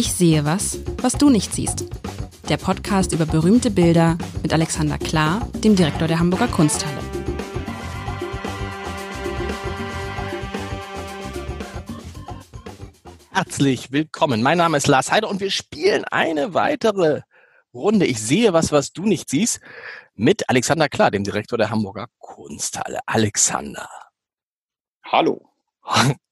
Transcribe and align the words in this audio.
Ich 0.00 0.14
sehe 0.14 0.46
was, 0.46 0.78
was 1.02 1.12
du 1.12 1.28
nicht 1.28 1.52
siehst. 1.52 1.84
Der 2.48 2.56
Podcast 2.56 3.12
über 3.12 3.26
berühmte 3.26 3.70
Bilder 3.70 4.16
mit 4.42 4.50
Alexander 4.50 4.96
Klar, 4.96 5.46
dem 5.62 5.76
Direktor 5.76 6.08
der 6.08 6.18
Hamburger 6.18 6.48
Kunsthalle. 6.48 6.96
Herzlich 13.30 13.92
willkommen. 13.92 14.40
Mein 14.40 14.56
Name 14.56 14.78
ist 14.78 14.86
Lars 14.86 15.12
Heider 15.12 15.28
und 15.28 15.40
wir 15.40 15.50
spielen 15.50 16.06
eine 16.06 16.54
weitere 16.54 17.20
Runde. 17.74 18.06
Ich 18.06 18.22
sehe 18.22 18.54
was, 18.54 18.72
was 18.72 18.94
du 18.94 19.04
nicht 19.04 19.28
siehst, 19.28 19.60
mit 20.14 20.48
Alexander 20.48 20.88
Klar, 20.88 21.10
dem 21.10 21.24
Direktor 21.24 21.58
der 21.58 21.68
Hamburger 21.68 22.06
Kunsthalle. 22.16 23.00
Alexander. 23.04 23.86
Hallo. 25.04 25.49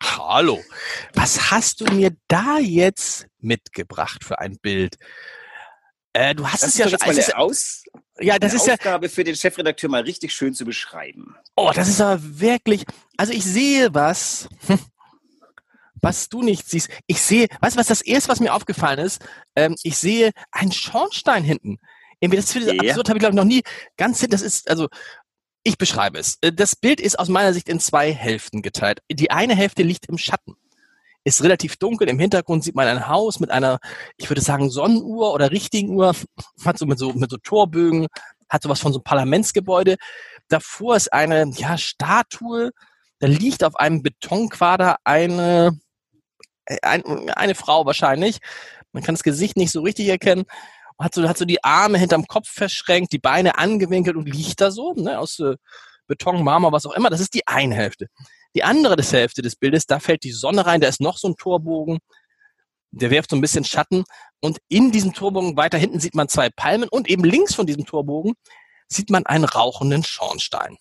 Hallo. 0.03 0.63
Was 1.15 1.51
hast 1.51 1.81
du 1.81 1.85
mir 1.87 2.17
da 2.29 2.59
jetzt 2.59 3.27
mitgebracht 3.41 4.25
für 4.25 4.39
ein 4.39 4.59
Bild? 4.59 4.97
Äh, 6.13 6.35
du 6.35 6.47
hast 6.47 6.63
das 6.63 6.71
es 6.71 6.79
ja 6.79 6.89
schon. 6.89 6.99
Mal 6.99 7.33
aus, 7.35 7.85
ja, 8.21 8.39
das 8.39 8.55
ist 8.55 8.71
Aufgabe 8.71 9.07
ja, 9.07 9.13
für 9.13 9.25
den 9.25 9.37
Chefredakteur 9.37 9.91
mal 9.91 10.03
richtig 10.03 10.33
schön 10.33 10.55
zu 10.55 10.65
beschreiben. 10.65 11.37
Oh, 11.57 11.71
das 11.75 11.89
ist 11.89 12.01
aber 12.01 12.21
wirklich. 12.23 12.85
Also 13.17 13.33
ich 13.33 13.45
sehe 13.45 13.95
was, 13.95 14.49
was 16.01 16.29
du 16.29 16.43
nicht 16.43 16.69
siehst. 16.69 16.89
Ich 17.07 17.21
sehe, 17.21 17.49
weißt 17.61 17.77
du, 17.77 17.81
was 17.81 17.87
das 17.87 18.01
erste, 18.01 18.31
was 18.31 18.41
mir 18.41 18.55
aufgefallen 18.55 18.99
ist? 18.99 19.25
Ähm, 19.57 19.77
ich 19.83 19.99
sehe 19.99 20.31
einen 20.51 20.73
Schornstein 20.73 21.45
hinten. 21.45 21.79
Irgendwie, 22.21 22.41
das 22.41 22.55
ist 22.55 22.67
ja. 22.67 22.73
absurd, 22.73 23.09
habe 23.09 23.19
ich 23.19 23.21
glaube 23.21 23.35
ich 23.35 23.37
noch 23.37 23.45
nie 23.45 23.63
ganz 23.97 24.21
hinten. 24.21 24.33
Das 24.33 24.43
ist 24.43 24.69
also 24.71 24.89
ich 25.69 25.79
beschreibe 25.79 26.19
es. 26.19 26.39
Äh, 26.41 26.53
das 26.53 26.75
Bild 26.75 27.01
ist 27.01 27.19
aus 27.19 27.29
meiner 27.29 27.53
Sicht 27.53 27.69
in 27.69 27.81
zwei 27.81 28.13
Hälften 28.13 28.63
geteilt. 28.63 29.01
Die 29.11 29.31
eine 29.31 29.55
Hälfte 29.55 29.83
liegt 29.83 30.07
im 30.07 30.19
Schatten. 30.19 30.57
Ist 31.25 31.43
relativ 31.43 31.77
dunkel. 31.77 32.09
Im 32.09 32.19
Hintergrund 32.19 32.65
sieht 32.65 32.75
man 32.75 32.89
ein 32.89 33.09
Haus 33.09 33.39
mit 33.39 33.51
einer, 33.51 33.79
ich 34.17 34.31
würde 34.31 34.41
sagen, 34.41 34.71
Sonnenuhr 34.71 35.33
oder 35.33 35.51
richtigen 35.51 35.95
Uhr. 35.95 36.15
Hat 36.65 36.79
so 36.79 36.87
mit 36.87 36.99
so, 36.99 37.13
mit 37.13 37.31
so 37.31 37.37
Torbögen, 37.37 38.09
hat 38.49 38.63
sowas 38.63 38.81
von 38.81 38.93
so 38.93 38.99
einem 38.99 39.05
Parlamentsgebäude. 39.05 39.97
Davor 40.49 40.97
ist 40.97 41.13
eine, 41.13 41.51
ja, 41.55 41.77
Statue. 41.77 42.71
Da 43.19 43.27
liegt 43.27 43.63
auf 43.63 43.77
einem 43.77 44.03
Betonquader 44.03 44.97
eine, 45.05 45.79
äh, 46.65 46.79
ein, 46.81 47.29
eine 47.31 47.55
Frau 47.55 47.85
wahrscheinlich. 47.85 48.39
Man 48.93 49.03
kann 49.03 49.15
das 49.15 49.23
Gesicht 49.23 49.59
nicht 49.59 49.71
so 49.71 49.83
richtig 49.83 50.09
erkennen 50.09 50.47
hat 50.99 51.15
so, 51.15 51.29
hat 51.29 51.39
so 51.39 51.45
die 51.45 51.63
Arme 51.63 51.99
hinterm 51.99 52.27
Kopf 52.27 52.49
verschränkt, 52.49 53.13
die 53.13 53.19
Beine 53.19 53.59
angewinkelt 53.59 54.17
und 54.17 54.29
liegt 54.29 54.61
da 54.61 54.71
so, 54.71 54.95
ne, 54.95 55.19
aus 55.19 55.39
äh, 55.39 55.57
Beton, 56.07 56.43
Marmor, 56.43 56.73
was 56.73 56.87
auch 56.87 56.93
immer. 56.93 57.11
Das 57.11 57.21
ist 57.21 57.35
die 57.35 57.47
eine 57.47 57.75
Hälfte. 57.75 58.09
Die 58.55 58.65
andere 58.65 58.97
des 58.97 59.13
Hälfte 59.13 59.43
des 59.43 59.57
Bildes, 59.57 59.87
da 59.87 60.01
fällt 60.01 60.25
die 60.25 60.33
Sonne 60.33 60.67
rein, 60.67 60.81
da 60.81 60.89
ist 60.89 61.01
noch 61.01 61.19
so 61.19 61.29
ein 61.29 61.37
Torbogen, 61.37 61.99
der 62.91 63.11
wirft 63.11 63.31
so 63.31 63.37
ein 63.37 63.43
bisschen 63.43 63.65
Schatten 63.65 64.05
und 64.41 64.59
in 64.69 64.91
diesem 64.91 65.13
Torbogen 65.13 65.57
weiter 65.57 65.79
hinten 65.79 66.01
sieht 66.01 66.15
man 66.15 66.29
zwei 66.29 66.49
Palmen 66.49 66.89
und 66.89 67.09
eben 67.09 67.25
links 67.25 67.55
von 67.55 67.67
diesem 67.67 67.85
Torbogen 67.85 68.35
sieht 68.89 69.11
man 69.11 69.27
einen 69.27 69.45
rauchenden 69.45 70.03
Schornstein. 70.03 70.79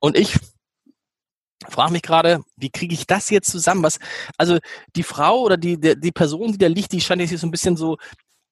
Und 0.00 0.16
ich 0.16 0.38
frage 1.68 1.92
mich 1.92 2.02
gerade, 2.02 2.42
wie 2.56 2.70
kriege 2.70 2.94
ich 2.94 3.06
das 3.06 3.30
jetzt 3.30 3.50
zusammen? 3.50 3.82
Was, 3.82 3.98
also 4.38 4.58
die 4.96 5.02
Frau 5.02 5.42
oder 5.42 5.58
die, 5.58 5.78
die, 5.78 6.00
die 6.00 6.12
Person, 6.12 6.52
die 6.52 6.58
da 6.58 6.66
liegt, 6.66 6.92
die 6.92 7.00
scheint 7.00 7.20
jetzt 7.20 7.38
so 7.38 7.46
ein 7.46 7.52
bisschen 7.52 7.76
so 7.76 7.98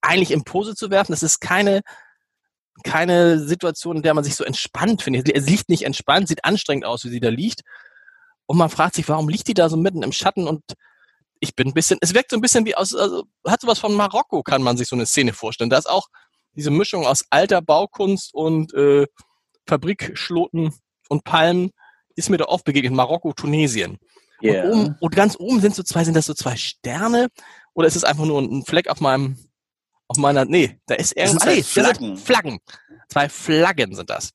eigentlich 0.01 0.31
in 0.31 0.45
Pose 0.45 0.75
zu 0.75 0.91
werfen. 0.91 1.13
Das 1.13 1.23
ist 1.23 1.41
keine, 1.41 1.83
keine 2.85 3.39
Situation, 3.39 3.97
in 3.97 4.03
der 4.03 4.15
man 4.15 4.25
sich 4.25 4.37
so 4.37 4.45
entspannt 4.45 5.03
findet. 5.03 5.29
Es 5.35 5.47
liegt 5.47 5.69
nicht 5.69 5.85
entspannt, 5.85 6.29
sieht 6.29 6.45
anstrengend 6.45 6.85
aus, 6.85 7.05
wie 7.05 7.11
sie 7.11 7.21
da 7.21 7.29
liegt. 7.29 7.63
Und 8.47 8.57
man 8.57 8.71
fragt 8.71 8.95
sich, 8.95 9.09
warum 9.09 9.29
liegt 9.29 9.49
die 9.49 9.55
da 9.55 9.69
so 9.69 9.77
mitten 9.77 10.03
im 10.03 10.13
Schatten 10.13 10.49
und 10.49 10.63
ich 11.41 11.55
bin 11.55 11.69
ein 11.69 11.75
bisschen, 11.75 11.99
es 12.03 12.15
wirkt 12.15 12.31
so 12.31 12.37
ein 12.37 12.43
bisschen 12.43 12.67
wie 12.67 12.75
aus, 12.75 12.95
also 12.95 13.25
hat 13.47 13.63
sowas 13.63 13.79
von 13.79 13.95
Marokko, 13.95 14.43
kann 14.43 14.63
man 14.63 14.77
sich 14.77 14.89
so 14.89 14.97
eine 14.97 15.07
Szene 15.07 15.33
vorstellen. 15.33 15.71
Da 15.71 15.79
ist 15.79 15.89
auch 15.89 16.09
diese 16.55 16.71
Mischung 16.71 17.07
aus 17.07 17.25
alter 17.31 17.63
Baukunst 17.63 18.35
und 18.35 18.75
äh, 18.75 19.07
Fabrikschloten 19.67 20.75
und 21.09 21.25
Palmen, 21.25 21.71
ist 22.17 22.29
mir 22.29 22.37
da 22.37 22.47
oft 22.47 22.65
begegnet, 22.65 22.93
Marokko, 22.93 23.33
Tunesien. 23.33 23.99
Yeah. 24.43 24.65
Und, 24.65 24.71
oben, 24.71 24.97
und 25.01 25.15
ganz 25.15 25.37
oben 25.39 25.61
sind 25.61 25.75
so 25.75 25.83
zwei, 25.83 26.05
sind 26.05 26.15
das 26.15 26.27
so 26.27 26.35
zwei 26.35 26.57
Sterne 26.57 27.29
oder 27.73 27.87
ist 27.87 27.97
es 27.97 28.05
einfach 28.05 28.25
nur 28.25 28.41
ein 28.41 28.65
Fleck 28.65 28.89
auf 28.89 29.01
meinem 29.01 29.39
auf 30.11 30.17
meiner, 30.17 30.45
nee, 30.45 30.77
da 30.87 30.97
ist 30.97 31.17
irgendwas. 31.17 31.45
Nee, 31.47 31.63
Flaggen. 31.63 32.17
Flaggen. 32.17 32.59
Zwei 33.09 33.29
Flaggen 33.29 33.95
sind 33.95 34.11
das. 34.11 34.31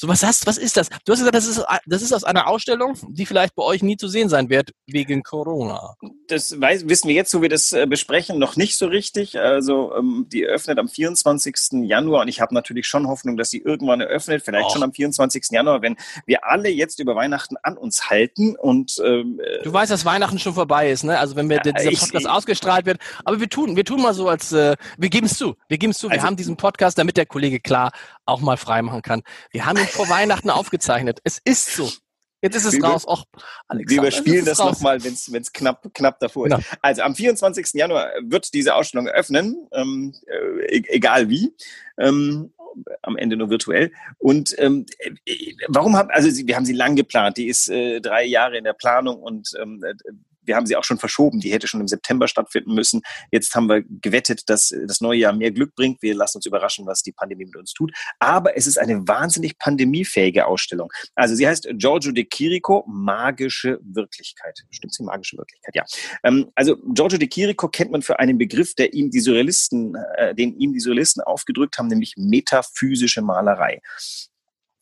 So, 0.00 0.06
was 0.06 0.22
hast, 0.22 0.46
was 0.46 0.58
ist 0.58 0.76
das? 0.76 0.90
Du 1.04 1.10
hast 1.10 1.18
gesagt, 1.18 1.34
das 1.34 1.48
ist, 1.48 1.64
das 1.86 2.02
ist 2.02 2.12
aus 2.12 2.22
einer 2.22 2.46
Ausstellung, 2.46 2.96
die 3.08 3.26
vielleicht 3.26 3.56
bei 3.56 3.64
euch 3.64 3.82
nie 3.82 3.96
zu 3.96 4.06
sehen 4.06 4.28
sein 4.28 4.48
wird, 4.48 4.70
wegen 4.86 5.24
Corona. 5.24 5.96
Das 6.28 6.60
weiß, 6.60 6.88
wissen 6.88 7.08
wir 7.08 7.16
jetzt, 7.16 7.34
wo 7.34 7.42
wir 7.42 7.48
das 7.48 7.72
äh, 7.72 7.84
besprechen, 7.84 8.38
noch 8.38 8.54
nicht 8.54 8.76
so 8.76 8.86
richtig. 8.86 9.40
Also, 9.40 9.92
ähm, 9.96 10.26
die 10.30 10.44
eröffnet 10.44 10.78
am 10.78 10.88
24. 10.88 11.82
Januar 11.82 12.22
und 12.22 12.28
ich 12.28 12.40
habe 12.40 12.54
natürlich 12.54 12.86
schon 12.86 13.08
Hoffnung, 13.08 13.36
dass 13.36 13.50
sie 13.50 13.58
irgendwann 13.58 14.00
eröffnet, 14.00 14.42
vielleicht 14.44 14.66
Och. 14.66 14.72
schon 14.74 14.84
am 14.84 14.92
24. 14.92 15.46
Januar, 15.50 15.82
wenn 15.82 15.96
wir 16.26 16.46
alle 16.46 16.68
jetzt 16.68 17.00
über 17.00 17.16
Weihnachten 17.16 17.56
an 17.64 17.76
uns 17.76 18.08
halten 18.08 18.54
und, 18.54 19.02
ähm, 19.04 19.40
äh, 19.40 19.64
Du 19.64 19.72
weißt, 19.72 19.90
dass 19.90 20.04
Weihnachten 20.04 20.38
schon 20.38 20.54
vorbei 20.54 20.92
ist, 20.92 21.02
ne? 21.02 21.18
Also, 21.18 21.34
wenn 21.34 21.50
wir, 21.50 21.58
dieser 21.58 21.90
Podcast 21.90 22.14
ich, 22.14 22.28
ausgestrahlt 22.28 22.86
wird. 22.86 23.00
Aber 23.24 23.40
wir 23.40 23.48
tun, 23.48 23.74
wir 23.74 23.84
tun 23.84 24.00
mal 24.00 24.14
so 24.14 24.28
als, 24.28 24.52
äh, 24.52 24.76
wir 24.96 25.08
geben 25.08 25.26
es 25.26 25.36
zu. 25.36 25.56
Wir 25.66 25.78
geben 25.78 25.90
es 25.90 25.98
zu. 25.98 26.06
Wir 26.06 26.12
also, 26.18 26.26
haben 26.28 26.36
diesen 26.36 26.56
Podcast, 26.56 26.98
damit 26.98 27.16
der 27.16 27.26
Kollege 27.26 27.58
klar 27.58 27.90
auch 28.28 28.40
mal 28.40 28.56
freimachen 28.56 29.02
kann. 29.02 29.22
Wir 29.50 29.66
haben 29.66 29.78
ihn 29.78 29.86
vor 29.86 30.08
Weihnachten 30.08 30.50
aufgezeichnet. 30.50 31.20
Es 31.24 31.40
ist 31.44 31.74
so. 31.74 31.90
Jetzt 32.40 32.54
ist 32.54 32.66
es 32.66 32.74
wir 32.74 32.84
raus. 32.84 33.06
Och, 33.06 33.24
Alexander, 33.66 34.02
wir 34.02 34.08
überspielen 34.08 34.44
das 34.44 34.58
nochmal, 34.58 35.02
wenn 35.02 35.12
es 35.14 35.52
knapp, 35.52 35.92
knapp 35.92 36.20
davor 36.20 36.46
ist. 36.46 36.54
Genau. 36.54 36.64
Also 36.82 37.02
am 37.02 37.14
24. 37.16 37.74
Januar 37.74 38.10
wird 38.22 38.54
diese 38.54 38.74
Ausstellung 38.76 39.08
eröffnen, 39.08 39.66
ähm, 39.72 40.14
äh, 40.26 40.76
e-, 40.76 40.84
egal 40.88 41.28
wie. 41.28 41.52
Ähm, 41.98 42.52
am 43.02 43.16
Ende 43.16 43.36
nur 43.36 43.50
virtuell. 43.50 43.90
Und 44.18 44.54
ähm, 44.58 44.86
äh, 45.24 45.54
warum 45.68 45.96
haben, 45.96 46.10
also 46.10 46.28
wir 46.46 46.54
haben 46.54 46.64
sie 46.64 46.74
lang 46.74 46.94
geplant, 46.94 47.36
die 47.36 47.48
ist 47.48 47.68
äh, 47.68 48.00
drei 48.00 48.24
Jahre 48.24 48.56
in 48.56 48.64
der 48.64 48.72
Planung 48.72 49.20
und 49.20 49.50
ähm, 49.60 49.82
wir 50.48 50.56
haben 50.56 50.66
sie 50.66 50.74
auch 50.74 50.84
schon 50.84 50.98
verschoben. 50.98 51.40
Die 51.40 51.52
hätte 51.52 51.68
schon 51.68 51.80
im 51.80 51.86
September 51.86 52.26
stattfinden 52.26 52.74
müssen. 52.74 53.02
Jetzt 53.30 53.54
haben 53.54 53.68
wir 53.68 53.84
gewettet, 53.86 54.48
dass 54.48 54.74
das 54.86 55.00
neue 55.00 55.20
Jahr 55.20 55.32
mehr 55.32 55.52
Glück 55.52 55.74
bringt. 55.76 56.02
Wir 56.02 56.14
lassen 56.14 56.38
uns 56.38 56.46
überraschen, 56.46 56.86
was 56.86 57.02
die 57.02 57.12
Pandemie 57.12 57.44
mit 57.44 57.56
uns 57.56 57.72
tut. 57.72 57.92
Aber 58.18 58.56
es 58.56 58.66
ist 58.66 58.78
eine 58.78 59.06
wahnsinnig 59.06 59.58
pandemiefähige 59.58 60.46
Ausstellung. 60.46 60.90
Also 61.14 61.34
sie 61.34 61.46
heißt 61.46 61.68
Giorgio 61.74 62.12
de 62.12 62.26
Chirico, 62.32 62.84
magische 62.88 63.78
Wirklichkeit. 63.82 64.58
Stimmt 64.70 64.94
sie, 64.94 65.04
magische 65.04 65.36
Wirklichkeit? 65.36 65.74
Ja. 65.76 65.84
Ähm, 66.24 66.50
also 66.54 66.76
Giorgio 66.94 67.18
de 67.18 67.28
Chirico 67.28 67.68
kennt 67.68 67.92
man 67.92 68.02
für 68.02 68.18
einen 68.18 68.38
Begriff, 68.38 68.74
der 68.74 68.94
ihm 68.94 69.10
die 69.10 69.20
Surrealisten, 69.20 69.94
äh, 70.16 70.34
den 70.34 70.58
ihm 70.58 70.72
die 70.72 70.80
Surrealisten 70.80 71.22
aufgedrückt 71.22 71.78
haben, 71.78 71.88
nämlich 71.88 72.14
metaphysische 72.16 73.22
Malerei 73.22 73.80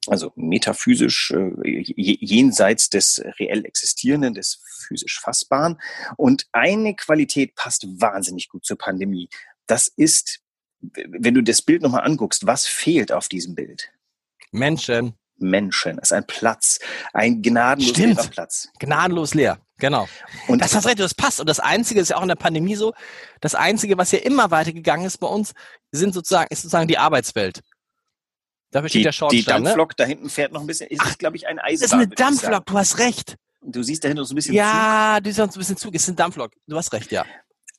also 0.09 0.33
metaphysisch 0.37 1.33
äh, 1.33 1.53
jenseits 1.65 2.91
des 2.91 3.22
reell 3.39 3.65
Existierenden, 3.65 4.34
des 4.34 4.62
physisch 4.87 5.21
Fassbaren. 5.21 5.81
Und 6.17 6.47
eine 6.53 6.94
Qualität 6.94 7.55
passt 7.55 7.87
wahnsinnig 8.00 8.49
gut 8.49 8.65
zur 8.65 8.78
Pandemie. 8.78 9.28
Das 9.66 9.89
ist, 9.89 10.41
wenn 10.81 11.34
du 11.34 11.43
das 11.43 11.62
Bild 11.62 11.83
nochmal 11.83 12.05
anguckst, 12.05 12.47
was 12.47 12.66
fehlt 12.66 13.12
auf 13.12 13.28
diesem 13.28 13.55
Bild? 13.55 13.91
Menschen. 14.53 15.15
Menschen. 15.39 15.99
Es 15.99 16.11
ist 16.11 16.12
ein 16.12 16.27
Platz, 16.27 16.78
ein 17.12 17.43
gnadenlos 17.43 17.91
Stimmt. 17.91 18.16
leerer 18.16 18.28
Platz. 18.28 18.69
Gnadenlos 18.78 19.34
leer, 19.34 19.59
genau. 19.78 20.09
Und 20.49 20.62
das 20.62 20.75
hast 20.75 20.87
recht, 20.87 20.99
das 20.99 21.15
passt. 21.15 21.41
Und 21.41 21.49
das 21.49 21.61
Einzige 21.61 22.00
ist 22.00 22.09
ja 22.09 22.16
auch 22.16 22.22
in 22.22 22.28
der 22.28 22.37
Pandemie 22.37 22.75
so, 22.75 22.95
das 23.41 23.55
Einzige, 23.55 23.99
was 23.99 24.12
ja 24.12 24.21
immer 24.21 24.50
weitergegangen 24.50 25.06
ist 25.06 25.19
bei 25.19 25.27
uns, 25.27 25.53
sind 25.93 26.15
sozusagen, 26.15 26.49
ist 26.50 26.62
sozusagen 26.62 26.89
die 26.89 26.99
Arbeitswelt. 26.99 27.61
Dafür 28.76 28.91
steht 28.91 29.00
die, 29.00 29.04
der 29.04 29.12
Schornstein, 29.12 29.41
Die 29.41 29.62
ne? 29.62 29.64
Dampflok 29.70 29.88
ne? 29.91 29.94
da 29.97 30.04
hinten 30.04 30.28
fährt 30.28 30.53
noch 30.53 30.60
ein 30.60 30.66
bisschen. 30.66 30.88
Ist, 30.91 31.00
Ach, 31.03 31.16
glaube 31.16 31.37
ich, 31.37 31.47
ein 31.47 31.59
Eisenbahn. 31.59 31.78
Das 31.81 31.82
ist 31.82 31.92
eine 31.94 32.09
Dampflok, 32.09 32.66
du 32.66 32.76
hast 32.78 32.98
recht. 32.98 33.37
Du 33.62 33.82
siehst 33.82 34.04
dahinter 34.04 34.22
so 34.26 34.34
ein 34.34 34.37
bisschen 34.37 34.54
Ja, 34.54 35.14
Zug. 35.16 35.25
du 35.25 35.31
siehst 35.31 35.37
so 35.37 35.42
ein 35.44 35.50
bisschen 35.59 35.76
Zug. 35.78 35.94
Es 35.94 36.03
ist 36.03 36.09
ein 36.10 36.16
Dampflok. 36.16 36.53
Du 36.66 36.76
hast 36.76 36.92
recht, 36.92 37.10
ja. 37.10 37.24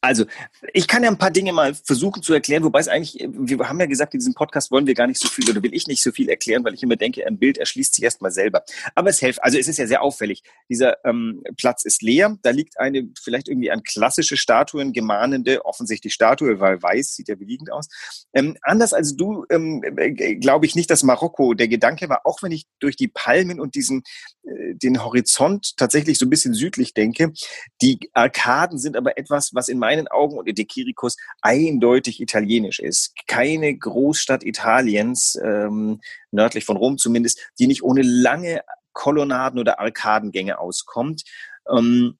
Also, 0.02 0.26
ich 0.74 0.88
kann 0.88 1.04
ja 1.04 1.10
ein 1.10 1.18
paar 1.18 1.32
Dinge 1.32 1.54
mal 1.54 1.74
versuchen 1.74 2.22
zu 2.22 2.34
erklären, 2.34 2.64
wobei 2.64 2.80
es 2.80 2.88
eigentlich, 2.88 3.28
wir 3.30 3.58
haben 3.68 3.80
ja 3.80 3.88
gesagt, 3.88 4.14
in 4.14 4.20
diesem 4.20 4.36
Podcast 4.36 4.70
wollen 4.72 4.86
wir 4.86 4.94
gar 4.94 5.08
nicht 5.08 5.20
so 5.20 5.28
viel 5.28 5.50
oder 5.50 5.64
will 5.64 5.74
ich 5.74 5.88
nicht 5.88 6.04
so 6.04 6.12
viel 6.12 6.30
erklären, 6.30 6.64
weil 6.64 6.74
ich 6.74 6.84
immer 6.84 6.96
denke, 6.96 7.26
ein 7.26 7.40
Bild 7.40 7.58
erschließt 7.58 7.96
sich 7.96 8.04
erstmal 8.04 8.32
selber. 8.32 8.64
Aber 8.94 9.10
es 9.10 9.20
hilft, 9.20 9.44
also 9.44 9.58
es 9.58 9.68
ist 9.68 9.78
ja 9.78 9.88
sehr 9.88 10.02
auffällig. 10.02 10.44
Dieser 10.70 11.04
ähm, 11.06 11.44
Platz 11.58 11.84
ist 11.84 12.02
leer, 12.02 12.38
da 12.44 12.52
liegt 12.52 12.80
eine 12.80 13.10
vielleicht 13.20 13.48
irgendwie 13.48 13.72
an 13.72 13.84
klassische 13.84 14.38
Statuen 14.38 14.94
gemahnende, 14.94 15.66
offensichtlich 15.66 16.14
Statue, 16.14 16.60
weil 16.60 16.82
weiß 16.82 17.16
sieht 17.16 17.30
ja 17.30 17.36
beliegend 17.36 17.72
aus. 17.72 17.88
Ähm, 18.34 18.56
anders 18.62 18.94
als 18.94 19.16
du 19.16 19.46
ähm, 19.50 19.82
äh, 19.98 20.36
glaube 20.36 20.66
ich 20.66 20.76
nicht, 20.76 20.92
dass 20.92 21.04
Marokko 21.04 21.54
der 21.54 21.68
Gedanke 21.68 22.08
war, 22.10 22.22
auch 22.26 22.44
wenn 22.44 22.52
ich 22.52 22.66
durch 22.80 22.96
die 22.96 23.08
Palmen 23.08 23.60
und 23.60 23.76
diesen 23.76 24.04
äh, 24.44 24.76
den 24.76 25.04
Horizont 25.04 25.76
tatsächlich 25.78 26.18
so 26.18 26.26
ein 26.26 26.30
bisschen 26.30 26.54
südlich 26.54 26.94
denke. 26.94 27.34
Die 27.82 28.00
Arkaden 28.14 28.78
sind 28.78 28.96
aber 28.96 29.18
etwas, 29.18 29.54
was 29.54 29.68
in 29.68 29.80
meinen 29.88 30.10
Augen 30.10 30.38
und 30.38 30.50
in 30.50 30.56
Dekirikos 30.56 31.16
eindeutig 31.42 32.19
italienisch 32.22 32.80
ist. 32.80 33.13
Keine 33.25 33.74
Großstadt 33.78 34.44
Italiens, 34.44 35.39
ähm, 35.42 36.01
nördlich 36.31 36.66
von 36.66 36.75
Rom 36.75 36.98
zumindest, 36.98 37.39
die 37.57 37.68
nicht 37.68 37.84
ohne 37.84 38.01
lange 38.01 38.63
Kolonnaden 38.92 39.60
oder 39.60 39.80
Arkadengänge 39.80 40.60
auskommt. 40.60 41.24
Ähm, 41.72 42.18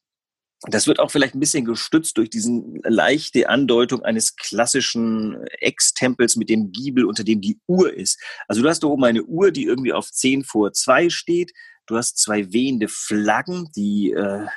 das 0.62 0.88
wird 0.88 1.00
auch 1.00 1.12
vielleicht 1.12 1.36
ein 1.36 1.42
bisschen 1.42 1.66
gestützt 1.66 2.18
durch 2.18 2.30
diesen 2.30 2.80
leichte 2.84 3.50
Andeutung 3.50 4.02
eines 4.04 4.38
klassischen 4.38 5.46
Ex-Tempels 5.60 6.38
mit 6.38 6.50
dem 6.50 6.72
Giebel, 6.72 7.04
unter 7.04 7.26
dem 7.26 7.42
die 7.42 7.60
Uhr 7.68 7.94
ist. 7.94 8.18
Also 8.48 8.62
du 8.62 8.70
hast 8.70 8.82
da 8.82 8.88
oben 8.88 9.04
eine 9.04 9.24
Uhr, 9.24 9.52
die 9.52 9.66
irgendwie 9.66 9.94
auf 9.94 10.10
10 10.10 10.46
vor 10.46 10.72
2 10.72 11.10
steht. 11.10 11.52
Du 11.86 11.98
hast 11.98 12.18
zwei 12.18 12.54
wehende 12.54 12.88
Flaggen, 12.88 13.70
die 13.76 14.12
äh, 14.12 14.48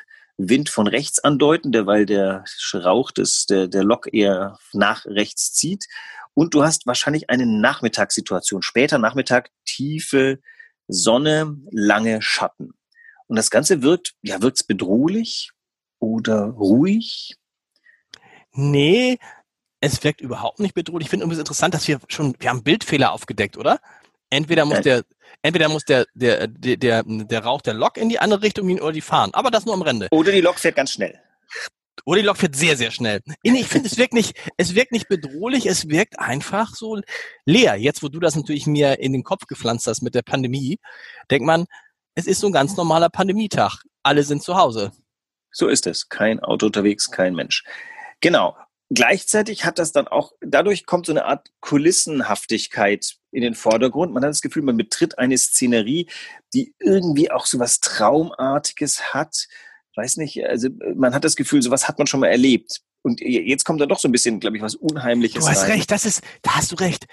Wind 0.49 0.71
von 0.71 0.87
rechts 0.87 1.19
andeuten, 1.19 1.73
weil 1.87 2.07
der 2.07 2.45
Rauch 2.73 3.11
des, 3.11 3.47
der, 3.47 3.69
der 3.69 3.85
Lok 3.85 4.13
eher 4.13 4.59
nach 4.73 5.05
rechts 5.07 5.53
zieht. 5.53 5.87
Und 6.35 6.55
du 6.55 6.63
hast 6.63 6.87
wahrscheinlich 6.87 7.29
eine 7.29 7.47
Nachmittagssituation. 7.47 8.63
Später 8.63 8.99
Nachmittag, 8.99 9.51
tiefe 9.65 10.41
Sonne, 10.89 11.57
lange 11.71 12.23
Schatten. 12.23 12.73
Und 13.27 13.37
das 13.37 13.51
Ganze 13.51 13.83
wirkt, 13.83 14.15
ja, 14.23 14.41
wirkt's 14.43 14.65
bedrohlich 14.65 15.53
oder 15.99 16.45
ruhig? 16.45 17.37
Nee, 18.53 19.19
es 19.81 20.03
wirkt 20.03 20.21
überhaupt 20.21 20.59
nicht 20.59 20.75
bedrohlich. 20.75 21.07
Ich 21.07 21.11
finde 21.11 21.25
übrigens 21.25 21.41
interessant, 21.41 21.75
dass 21.75 21.87
wir 21.87 22.01
schon, 22.09 22.35
wir 22.39 22.51
haben 22.51 22.63
Bildfehler 22.63 23.13
aufgedeckt, 23.13 23.57
oder? 23.57 23.81
Entweder 24.31 24.65
muss 24.65 24.81
der, 24.81 25.03
entweder 25.43 25.69
muss 25.69 25.85
der, 25.85 26.07
der, 26.15 26.47
der, 26.47 26.77
der, 26.77 27.03
der 27.05 27.45
Rauch 27.45 27.63
der 27.63 27.75
Lok 27.75 27.97
in 27.97 28.09
die 28.09 28.21
andere 28.21 28.43
Richtung 28.43 28.69
gehen 28.69 28.81
oder 28.81 28.93
die 28.93 29.01
fahren. 29.01 29.31
Aber 29.35 29.51
das 29.51 29.67
nur 29.67 29.75
am 29.75 29.83
Rande. 29.83 30.09
Oder 30.13 30.33
die 30.33 30.41
Lok 30.41 30.59
fährt 30.59 30.77
ganz 30.77 30.93
schnell. 30.93 31.21
Oder 32.05 32.21
die 32.21 32.27
Lok 32.27 32.39
fährt 32.39 32.57
sehr, 32.57 32.77
sehr 32.77 32.91
schnell. 32.93 33.21
Ich 33.43 33.67
finde, 33.67 33.89
es 33.89 33.99
wirkt 33.99 34.15
nicht, 34.15 34.39
es 34.57 34.75
wirkt 34.75 34.93
nicht 34.93 35.09
bedrohlich, 35.09 35.67
es 35.67 35.89
wirkt 35.89 36.19
einfach 36.19 36.75
so 36.75 37.01
leer. 37.45 37.77
Jetzt, 37.77 38.03
wo 38.03 38.09
du 38.09 38.21
das 38.21 38.37
natürlich 38.37 38.67
mir 38.67 39.01
in 39.01 39.13
den 39.13 39.25
Kopf 39.25 39.47
gepflanzt 39.47 39.87
hast 39.87 40.03
mit 40.03 40.15
der 40.15 40.23
Pandemie, 40.23 40.79
denkt 41.31 41.47
man, 41.47 41.67
es 42.15 42.27
ist 42.27 42.41
so 42.41 42.47
ein 42.47 42.53
ganz 42.53 42.77
normaler 42.77 43.09
Pandemietag. 43.09 43.83
Alle 44.03 44.23
sind 44.23 44.43
zu 44.43 44.57
Hause. 44.57 44.93
So 45.51 45.69
ist 45.69 45.87
es. 45.87 46.09
Kein 46.09 46.41
Auto 46.41 46.67
unterwegs, 46.67 47.11
kein 47.11 47.35
Mensch. 47.35 47.65
Genau. 48.21 48.57
Gleichzeitig 48.91 49.65
hat 49.65 49.79
das 49.79 49.93
dann 49.93 50.09
auch, 50.09 50.33
dadurch 50.41 50.87
kommt 50.87 51.07
so 51.07 51.13
eine 51.13 51.25
Art 51.25 51.49
Kulissenhaftigkeit 51.61 53.17
in 53.33 53.43
den 53.43 53.55
Vordergrund. 53.55 54.13
Man 54.13 54.23
hat 54.23 54.31
das 54.31 54.43
Gefühl, 54.43 54.63
man 54.63 54.77
betritt 54.77 55.19
eine 55.19 55.37
Szenerie, 55.39 56.09
die 56.53 56.75
irgendwie 56.79 57.31
auch 57.31 57.47
so 57.47 57.59
was 57.59 57.81
Traumartiges 57.81 59.15
hat. 59.15 59.47
Weiß 59.97 60.17
nicht, 60.17 60.45
also 60.45 60.69
man 60.95 61.15
hat 61.15 61.25
das 61.25 61.37
Gefühl, 61.37 61.63
sowas 61.63 61.89
hat 61.89 61.99
man 61.99 62.07
schon 62.07 62.21
mal 62.21 62.29
erlebt. 62.29 62.81
Und 63.03 63.21
jetzt 63.21 63.65
kommt 63.65 63.81
da 63.81 63.87
doch 63.87 63.99
so 63.99 64.09
ein 64.09 64.13
bisschen, 64.13 64.41
glaube 64.41 64.57
ich, 64.57 64.63
was 64.63 64.75
Unheimliches. 64.75 65.45
Du 65.45 65.51
hast 65.51 65.63
rein. 65.63 65.73
recht, 65.73 65.91
das 65.91 66.05
ist, 66.05 66.23
da 66.43 66.57
hast 66.57 66.73
du 66.73 66.77
recht. 66.77 67.07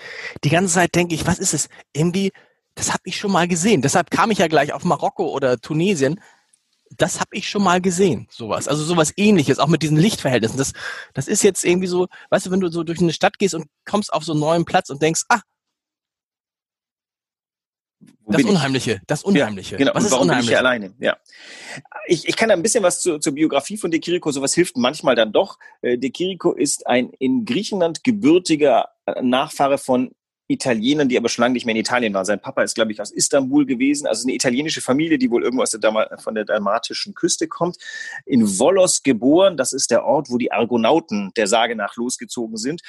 Die 0.43 0.49
ganze 0.49 0.73
Zeit 0.73 0.95
denke 0.95 1.15
ich, 1.15 1.25
was 1.25 1.39
ist 1.39 1.53
es? 1.53 1.69
Irgendwie, 1.93 2.31
das 2.75 2.91
habe 2.91 3.03
ich 3.05 3.17
schon 3.17 3.31
mal 3.31 3.47
gesehen. 3.47 3.81
Deshalb 3.81 4.11
kam 4.11 4.31
ich 4.31 4.39
ja 4.39 4.47
gleich 4.47 4.73
auf 4.73 4.83
Marokko 4.83 5.29
oder 5.29 5.57
Tunesien, 5.59 6.19
das 6.95 7.19
habe 7.19 7.29
ich 7.31 7.49
schon 7.49 7.63
mal 7.63 7.81
gesehen, 7.81 8.27
sowas. 8.29 8.67
Also 8.67 8.83
sowas 8.83 9.13
ähnliches, 9.17 9.59
auch 9.59 9.67
mit 9.67 9.81
diesen 9.81 9.97
Lichtverhältnissen. 9.97 10.57
Das, 10.57 10.73
das 11.13 11.27
ist 11.27 11.43
jetzt 11.43 11.63
irgendwie 11.63 11.87
so, 11.87 12.07
weißt 12.29 12.45
du, 12.45 12.51
wenn 12.51 12.59
du 12.59 12.69
so 12.69 12.83
durch 12.83 12.99
eine 12.99 13.13
Stadt 13.13 13.39
gehst 13.39 13.55
und 13.55 13.67
kommst 13.85 14.13
auf 14.13 14.23
so 14.23 14.31
einen 14.31 14.41
neuen 14.41 14.65
Platz 14.65 14.89
und 14.89 15.01
denkst, 15.01 15.23
ah, 15.29 15.41
das 18.27 18.43
Unheimliche, 18.43 18.91
ich? 18.93 19.01
das 19.07 19.23
Unheimliche. 19.23 19.75
Ja, 19.75 19.77
genau. 19.77 19.91
Was 19.93 20.03
und 20.03 20.05
ist 20.05 20.11
warum 20.11 20.27
unheimlich? 20.27 20.47
bin 20.47 20.53
ich 20.53 20.59
alleine? 20.59 20.93
Ja. 20.99 21.17
Ich, 22.07 22.27
ich 22.27 22.35
kann 22.35 22.49
da 22.49 22.55
ein 22.55 22.61
bisschen 22.61 22.83
was 22.83 23.01
zu, 23.01 23.19
zur 23.19 23.33
Biografie 23.33 23.77
von 23.77 23.91
De 23.91 23.99
Chirico, 23.99 24.31
sowas 24.31 24.53
hilft 24.53 24.77
manchmal 24.77 25.15
dann 25.15 25.31
doch. 25.31 25.57
Äh, 25.81 25.97
De 25.97 26.11
Chirico 26.11 26.53
ist 26.53 26.87
ein 26.87 27.11
in 27.19 27.45
Griechenland 27.45 28.03
gebürtiger 28.03 28.89
Nachfahre 29.21 29.77
von 29.77 30.11
Italienern, 30.47 31.09
die 31.09 31.17
aber 31.17 31.29
schon 31.29 31.43
lange 31.43 31.53
nicht 31.53 31.65
mehr 31.65 31.75
in 31.75 31.81
Italien 31.81 32.13
waren. 32.13 32.25
Sein 32.25 32.41
Papa 32.41 32.63
ist, 32.63 32.75
glaube 32.75 32.91
ich, 32.91 33.01
aus 33.01 33.11
Istanbul 33.11 33.65
gewesen, 33.65 34.07
also 34.07 34.25
eine 34.25 34.33
italienische 34.33 34.81
Familie, 34.81 35.17
die 35.17 35.29
wohl 35.29 35.43
irgendwo 35.43 35.63
aus 35.63 35.71
der 35.71 36.19
von 36.19 36.35
der 36.35 36.45
dalmatischen 36.45 37.13
Küste 37.13 37.47
kommt. 37.47 37.77
In 38.25 38.47
Volos 38.47 39.03
geboren, 39.03 39.57
das 39.57 39.73
ist 39.73 39.91
der 39.91 40.05
Ort, 40.05 40.29
wo 40.29 40.37
die 40.37 40.51
Argonauten 40.51 41.31
der 41.35 41.47
Sage 41.47 41.75
nach 41.75 41.95
losgezogen 41.95 42.57
sind. 42.57 42.81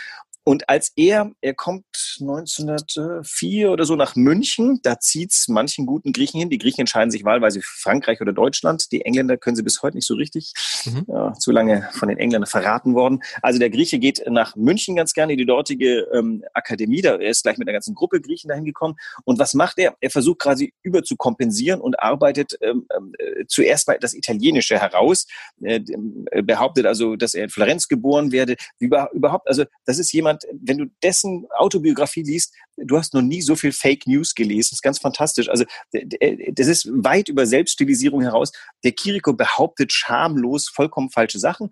Und 0.48 0.66
als 0.70 0.92
er, 0.96 1.30
er 1.42 1.52
kommt 1.52 1.84
1904 2.20 3.70
oder 3.70 3.84
so 3.84 3.96
nach 3.96 4.16
München, 4.16 4.80
da 4.82 4.98
zieht's 4.98 5.46
manchen 5.48 5.84
guten 5.84 6.14
Griechen 6.14 6.40
hin. 6.40 6.48
Die 6.48 6.56
Griechen 6.56 6.80
entscheiden 6.80 7.10
sich 7.10 7.22
wahlweise 7.22 7.60
für 7.60 7.80
Frankreich 7.80 8.22
oder 8.22 8.32
Deutschland. 8.32 8.90
Die 8.90 9.02
Engländer 9.02 9.36
können 9.36 9.56
sie 9.56 9.62
bis 9.62 9.82
heute 9.82 9.98
nicht 9.98 10.06
so 10.06 10.14
richtig. 10.14 10.54
Mhm. 10.86 11.04
Ja, 11.06 11.34
zu 11.34 11.52
lange 11.52 11.90
von 11.92 12.08
den 12.08 12.16
Engländern 12.16 12.48
verraten 12.48 12.94
worden. 12.94 13.22
Also 13.42 13.58
der 13.58 13.68
Grieche 13.68 13.98
geht 13.98 14.22
nach 14.26 14.56
München 14.56 14.96
ganz 14.96 15.12
gerne 15.12 15.32
in 15.32 15.38
die 15.38 15.44
dortige 15.44 16.08
ähm, 16.14 16.42
Akademie. 16.54 17.02
Da 17.02 17.16
ist 17.16 17.44
gleich 17.48 17.58
mit 17.58 17.68
einer 17.68 17.74
ganzen 17.74 17.94
Gruppe 17.94 18.20
Griechen 18.20 18.48
dahin 18.48 18.64
gekommen. 18.64 18.96
Und 19.24 19.38
was 19.38 19.54
macht 19.54 19.78
er? 19.78 19.96
Er 20.00 20.10
versucht 20.10 20.40
quasi 20.40 20.74
über 20.82 21.02
zu 21.02 21.16
kompensieren 21.16 21.80
und 21.80 21.98
arbeitet 22.00 22.58
ähm, 22.60 22.86
äh, 23.18 23.44
zuerst 23.46 23.88
mal 23.88 23.98
das 23.98 24.14
Italienische 24.14 24.78
heraus. 24.78 25.26
Äh, 25.62 25.80
behauptet 26.42 26.86
also, 26.86 27.16
dass 27.16 27.34
er 27.34 27.44
in 27.44 27.50
Florenz 27.50 27.88
geboren 27.88 28.32
werde. 28.32 28.56
Über, 28.78 29.10
überhaupt, 29.12 29.48
also 29.48 29.64
das 29.84 29.98
ist 29.98 30.12
jemand, 30.12 30.44
wenn 30.52 30.78
du 30.78 30.86
dessen 31.02 31.46
Autobiografie 31.56 32.22
liest, 32.22 32.54
du 32.84 32.96
hast 32.96 33.14
noch 33.14 33.22
nie 33.22 33.42
so 33.42 33.56
viel 33.56 33.72
Fake 33.72 34.06
News 34.06 34.34
gelesen. 34.34 34.70
Das 34.70 34.78
ist 34.78 34.82
ganz 34.82 34.98
fantastisch. 34.98 35.48
Also 35.48 35.64
das 35.92 36.66
ist 36.66 36.88
weit 36.92 37.28
über 37.28 37.46
Selbststilisierung 37.46 38.22
heraus. 38.22 38.52
Der 38.84 38.92
Kiriko 38.92 39.32
behauptet 39.32 39.92
schamlos 39.92 40.68
vollkommen 40.68 41.10
falsche 41.10 41.38
Sachen, 41.38 41.70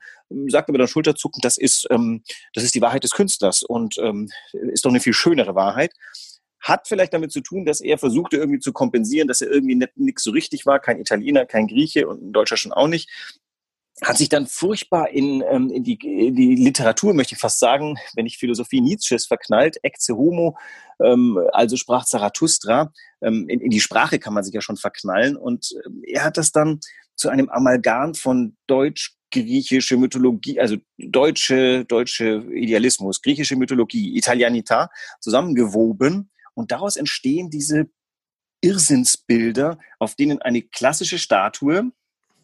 sagt 0.48 0.68
aber 0.68 0.78
dann 0.78 0.88
Schulterzucken, 0.88 1.40
das 1.42 1.56
ist, 1.56 1.86
ähm, 1.90 2.22
das 2.54 2.64
ist 2.64 2.74
die 2.74 2.80
Wahrheit 2.80 3.04
des 3.04 3.12
Künstlers 3.12 3.62
und 3.62 3.96
ähm, 3.98 4.28
ist 4.52 4.84
doch 4.84 4.90
eine 4.90 5.00
viel 5.00 5.14
schönere 5.14 5.54
Wahrheit 5.54 5.92
hat 6.60 6.88
vielleicht 6.88 7.14
damit 7.14 7.30
zu 7.30 7.42
tun, 7.42 7.64
dass 7.64 7.80
er 7.80 7.96
versuchte 7.96 8.36
irgendwie 8.36 8.58
zu 8.58 8.72
kompensieren, 8.72 9.28
dass 9.28 9.40
er 9.40 9.50
irgendwie 9.50 9.86
nichts 9.94 10.24
so 10.24 10.32
richtig 10.32 10.66
war, 10.66 10.80
kein 10.80 10.98
Italiener, 10.98 11.46
kein 11.46 11.68
Grieche 11.68 12.08
und 12.08 12.22
ein 12.22 12.32
Deutscher 12.32 12.56
schon 12.56 12.72
auch 12.72 12.88
nicht 12.88 13.08
hat 14.02 14.18
sich 14.18 14.28
dann 14.28 14.46
furchtbar 14.46 15.10
in, 15.10 15.42
ähm, 15.50 15.70
in, 15.70 15.82
die, 15.82 15.94
in 15.94 16.34
die 16.34 16.54
Literatur, 16.54 17.14
möchte 17.14 17.34
ich 17.34 17.40
fast 17.40 17.58
sagen, 17.58 17.96
wenn 18.14 18.26
ich 18.26 18.36
Philosophie 18.36 18.80
Nietzsches 18.80 19.26
verknallt, 19.26 19.78
Ecce 19.82 20.10
Homo, 20.10 20.58
ähm, 21.02 21.40
also 21.52 21.76
sprach 21.76 22.04
Zarathustra, 22.04 22.92
ähm, 23.22 23.48
in, 23.48 23.60
in 23.60 23.70
die 23.70 23.80
Sprache 23.80 24.18
kann 24.18 24.34
man 24.34 24.44
sich 24.44 24.52
ja 24.52 24.60
schon 24.60 24.76
verknallen. 24.76 25.36
Und 25.36 25.74
ähm, 25.86 26.02
er 26.06 26.24
hat 26.24 26.36
das 26.36 26.52
dann 26.52 26.80
zu 27.14 27.30
einem 27.30 27.48
Amalgam 27.48 28.14
von 28.14 28.56
Deutsch, 28.66 29.14
griechische 29.32 29.96
Mythologie, 29.96 30.60
also 30.60 30.76
deutsche, 30.98 31.84
deutsche 31.86 32.44
Idealismus, 32.52 33.22
griechische 33.22 33.56
Mythologie, 33.56 34.16
Italianita 34.16 34.90
zusammengewoben. 35.20 36.30
Und 36.54 36.70
daraus 36.70 36.96
entstehen 36.96 37.50
diese 37.50 37.88
Irrsinnsbilder, 38.60 39.78
auf 39.98 40.14
denen 40.14 40.40
eine 40.42 40.62
klassische 40.62 41.18
Statue, 41.18 41.92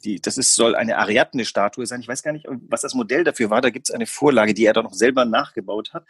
die, 0.04 0.20
das 0.20 0.38
ist, 0.38 0.54
soll 0.54 0.74
eine 0.74 0.98
Ariadne-Statue 0.98 1.86
sein. 1.86 2.00
Ich 2.00 2.08
weiß 2.08 2.22
gar 2.22 2.32
nicht, 2.32 2.46
was 2.68 2.82
das 2.82 2.94
Modell 2.94 3.24
dafür 3.24 3.50
war. 3.50 3.60
Da 3.60 3.70
gibt 3.70 3.88
es 3.88 3.94
eine 3.94 4.06
Vorlage, 4.06 4.54
die 4.54 4.66
er 4.66 4.72
dann 4.72 4.84
noch 4.84 4.94
selber 4.94 5.24
nachgebaut 5.24 5.92
hat. 5.92 6.04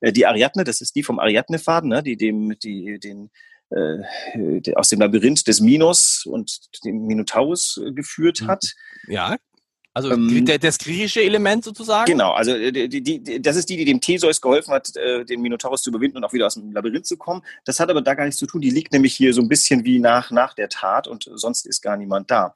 Äh, 0.00 0.12
die 0.12 0.26
Ariadne, 0.26 0.64
das 0.64 0.80
ist 0.80 0.94
die 0.96 1.02
vom 1.02 1.18
Ariadne-Faden, 1.18 1.90
ne, 1.90 2.02
die 2.02 2.16
dem, 2.16 2.58
die, 2.58 2.98
den, 2.98 3.30
äh, 3.70 4.74
aus 4.74 4.88
dem 4.88 5.00
Labyrinth 5.00 5.46
des 5.46 5.60
Minos 5.60 6.24
und 6.26 6.84
dem 6.84 7.06
Minotaurus 7.06 7.80
äh, 7.84 7.92
geführt 7.92 8.42
mhm. 8.42 8.46
hat. 8.48 8.74
Ja, 9.08 9.36
also 9.92 10.10
ähm, 10.10 10.44
das 10.44 10.78
griechische 10.78 11.22
Element 11.22 11.64
sozusagen? 11.64 12.04
Genau, 12.04 12.32
also 12.32 12.50
äh, 12.50 12.86
die, 12.86 13.02
die, 13.02 13.40
das 13.40 13.56
ist 13.56 13.70
die, 13.70 13.78
die 13.78 13.86
dem 13.86 14.02
Theseus 14.02 14.42
geholfen 14.42 14.74
hat, 14.74 14.94
den 14.94 15.40
Minotaurus 15.40 15.82
zu 15.82 15.88
überwinden 15.88 16.18
und 16.18 16.24
auch 16.24 16.34
wieder 16.34 16.46
aus 16.46 16.54
dem 16.54 16.70
Labyrinth 16.70 17.06
zu 17.06 17.16
kommen. 17.16 17.42
Das 17.64 17.80
hat 17.80 17.88
aber 17.88 18.02
da 18.02 18.12
gar 18.12 18.26
nichts 18.26 18.38
zu 18.38 18.46
tun. 18.46 18.60
Die 18.60 18.68
liegt 18.68 18.92
nämlich 18.92 19.14
hier 19.14 19.32
so 19.32 19.40
ein 19.40 19.48
bisschen 19.48 19.86
wie 19.86 19.98
nach, 19.98 20.30
nach 20.30 20.52
der 20.52 20.68
Tat 20.68 21.08
und 21.08 21.30
sonst 21.32 21.64
ist 21.64 21.80
gar 21.80 21.96
niemand 21.96 22.30
da. 22.30 22.54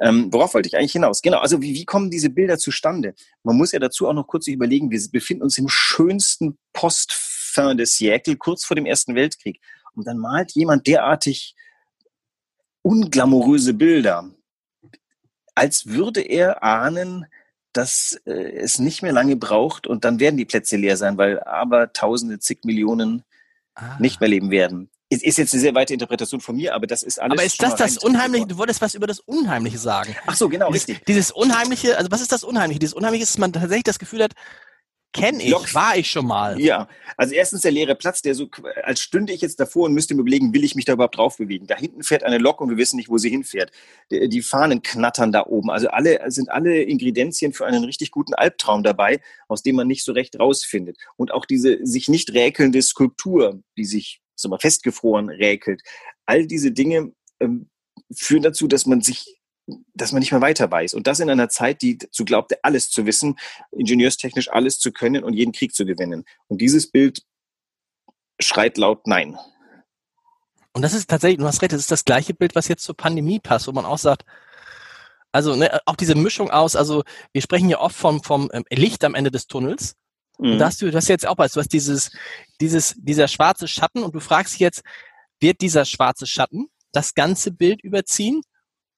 Ähm, 0.00 0.32
worauf 0.32 0.54
wollte 0.54 0.68
ich 0.68 0.76
eigentlich 0.76 0.92
hinaus? 0.92 1.22
Genau, 1.22 1.38
also 1.38 1.60
wie, 1.60 1.74
wie 1.74 1.84
kommen 1.84 2.10
diese 2.10 2.30
Bilder 2.30 2.58
zustande? 2.58 3.14
Man 3.42 3.56
muss 3.56 3.72
ja 3.72 3.78
dazu 3.78 4.08
auch 4.08 4.12
noch 4.12 4.26
kurz 4.26 4.46
überlegen, 4.46 4.90
wir 4.90 5.00
befinden 5.10 5.42
uns 5.42 5.58
im 5.58 5.68
schönsten 5.68 6.58
Postfin 6.72 7.76
des 7.76 7.96
Siècle, 7.96 8.36
kurz 8.36 8.64
vor 8.64 8.76
dem 8.76 8.86
Ersten 8.86 9.14
Weltkrieg. 9.14 9.60
Und 9.94 10.06
dann 10.06 10.18
malt 10.18 10.52
jemand 10.52 10.86
derartig 10.86 11.54
unglamouröse 12.82 13.74
Bilder, 13.74 14.30
als 15.54 15.86
würde 15.86 16.22
er 16.22 16.62
ahnen, 16.62 17.26
dass 17.72 18.20
äh, 18.24 18.32
es 18.32 18.78
nicht 18.78 19.02
mehr 19.02 19.12
lange 19.12 19.36
braucht 19.36 19.86
und 19.86 20.04
dann 20.04 20.18
werden 20.18 20.36
die 20.36 20.44
Plätze 20.44 20.76
leer 20.76 20.96
sein, 20.96 21.18
weil 21.18 21.40
aber 21.40 21.92
Tausende, 21.92 22.38
zig 22.38 22.64
Millionen 22.64 23.24
ah. 23.74 23.96
nicht 24.00 24.20
mehr 24.20 24.28
leben 24.28 24.50
werden. 24.50 24.90
Ist, 25.12 25.24
ist 25.24 25.38
jetzt 25.38 25.52
eine 25.52 25.60
sehr 25.60 25.74
weite 25.74 25.92
Interpretation 25.92 26.40
von 26.40 26.54
mir, 26.56 26.74
aber 26.74 26.86
das 26.86 27.02
ist 27.02 27.20
alles. 27.20 27.32
Aber 27.32 27.44
ist 27.44 27.60
das 27.60 27.74
das 27.74 27.98
Unheimliche? 27.98 28.46
Du 28.46 28.56
wolltest 28.58 28.80
was 28.80 28.94
über 28.94 29.08
das 29.08 29.18
Unheimliche 29.18 29.76
sagen. 29.76 30.14
Ach 30.26 30.36
so, 30.36 30.48
genau, 30.48 30.70
dieses, 30.70 30.88
richtig. 30.88 31.04
Dieses 31.06 31.32
Unheimliche, 31.32 31.98
also 31.98 32.10
was 32.12 32.20
ist 32.20 32.30
das 32.30 32.44
Unheimliche? 32.44 32.78
Dieses 32.78 32.94
Unheimliche 32.94 33.24
ist, 33.24 33.30
dass 33.30 33.38
man 33.38 33.52
tatsächlich 33.52 33.82
das 33.82 33.98
Gefühl 33.98 34.22
hat, 34.22 34.34
Kenne 35.12 35.42
ich, 35.42 35.50
Lok. 35.50 35.74
war 35.74 35.96
ich 35.96 36.08
schon 36.08 36.26
mal. 36.26 36.60
Ja, 36.60 36.88
also 37.16 37.34
erstens 37.34 37.62
der 37.62 37.72
leere 37.72 37.96
Platz, 37.96 38.22
der 38.22 38.36
so, 38.36 38.48
als 38.84 39.00
stünde 39.00 39.32
ich 39.32 39.40
jetzt 39.40 39.58
davor 39.58 39.86
und 39.86 39.94
müsste 39.94 40.14
mir 40.14 40.20
überlegen, 40.20 40.54
will 40.54 40.62
ich 40.62 40.76
mich 40.76 40.84
da 40.84 40.92
überhaupt 40.92 41.16
drauf 41.16 41.38
bewegen. 41.38 41.66
Da 41.66 41.76
hinten 41.76 42.04
fährt 42.04 42.22
eine 42.22 42.38
Lok 42.38 42.60
und 42.60 42.70
wir 42.70 42.76
wissen 42.76 42.96
nicht, 42.96 43.08
wo 43.08 43.18
sie 43.18 43.28
hinfährt. 43.28 43.72
Die, 44.12 44.28
die 44.28 44.42
Fahnen 44.42 44.82
knattern 44.82 45.32
da 45.32 45.46
oben. 45.46 45.70
Also 45.70 45.88
alle, 45.88 46.20
sind 46.30 46.48
alle 46.50 46.82
Ingredienzien 46.82 47.52
für 47.52 47.66
einen 47.66 47.82
richtig 47.82 48.12
guten 48.12 48.34
Albtraum 48.34 48.84
dabei, 48.84 49.20
aus 49.48 49.64
dem 49.64 49.74
man 49.76 49.88
nicht 49.88 50.04
so 50.04 50.12
recht 50.12 50.38
rausfindet. 50.38 50.96
Und 51.16 51.32
auch 51.32 51.44
diese 51.44 51.84
sich 51.84 52.08
nicht 52.08 52.32
räkelnde 52.32 52.80
Skulptur, 52.80 53.60
die 53.76 53.84
sich 53.84 54.19
so 54.40 54.48
mal 54.48 54.58
festgefroren 54.58 55.28
räkelt. 55.28 55.82
All 56.26 56.46
diese 56.46 56.72
Dinge 56.72 57.12
ähm, 57.40 57.68
führen 58.14 58.42
dazu, 58.42 58.66
dass 58.66 58.86
man 58.86 59.00
sich 59.00 59.40
dass 59.94 60.10
man 60.10 60.20
nicht 60.20 60.32
mehr 60.32 60.40
weiter 60.40 60.68
weiß. 60.68 60.94
Und 60.94 61.06
das 61.06 61.20
in 61.20 61.30
einer 61.30 61.48
Zeit, 61.48 61.82
die 61.82 61.98
zu 61.98 62.24
glaubte, 62.24 62.58
alles 62.64 62.90
zu 62.90 63.06
wissen, 63.06 63.38
ingenieurstechnisch 63.70 64.50
alles 64.50 64.78
zu 64.78 64.90
können 64.90 65.22
und 65.22 65.34
jeden 65.34 65.52
Krieg 65.52 65.74
zu 65.74 65.84
gewinnen. 65.84 66.24
Und 66.48 66.60
dieses 66.60 66.90
Bild 66.90 67.22
schreit 68.40 68.78
laut 68.78 69.06
Nein. 69.06 69.38
Und 70.72 70.82
das 70.82 70.94
ist 70.94 71.08
tatsächlich, 71.08 71.38
du 71.38 71.46
hast 71.46 71.62
recht, 71.62 71.72
das 71.72 71.80
ist 71.80 71.90
das 71.90 72.04
gleiche 72.04 72.34
Bild, 72.34 72.54
was 72.54 72.68
jetzt 72.68 72.84
zur 72.84 72.96
Pandemie 72.96 73.40
passt, 73.40 73.66
wo 73.66 73.72
man 73.72 73.84
auch 73.84 73.98
sagt, 73.98 74.24
also 75.32 75.56
ne, 75.56 75.80
auch 75.86 75.96
diese 75.96 76.14
Mischung 76.14 76.50
aus, 76.50 76.76
also 76.76 77.02
wir 77.32 77.42
sprechen 77.42 77.68
ja 77.68 77.80
oft 77.80 77.96
vom, 77.96 78.22
vom 78.22 78.50
ähm, 78.52 78.64
Licht 78.70 79.04
am 79.04 79.14
Ende 79.14 79.30
des 79.30 79.46
Tunnels. 79.46 79.96
Mhm. 80.40 80.52
Und 80.52 80.58
da 80.58 80.66
hast 80.66 80.82
du, 80.82 80.90
das 80.90 81.08
jetzt 81.08 81.26
auch 81.26 81.38
was, 81.38 81.52
du 81.52 81.60
hast 81.60 81.72
dieses, 81.72 82.10
dieses, 82.60 82.94
dieser 82.96 83.28
schwarze 83.28 83.68
Schatten 83.68 84.02
und 84.02 84.14
du 84.14 84.20
fragst 84.20 84.58
jetzt, 84.58 84.82
wird 85.40 85.60
dieser 85.60 85.84
schwarze 85.84 86.26
Schatten 86.26 86.66
das 86.92 87.14
ganze 87.14 87.52
Bild 87.52 87.82
überziehen 87.82 88.42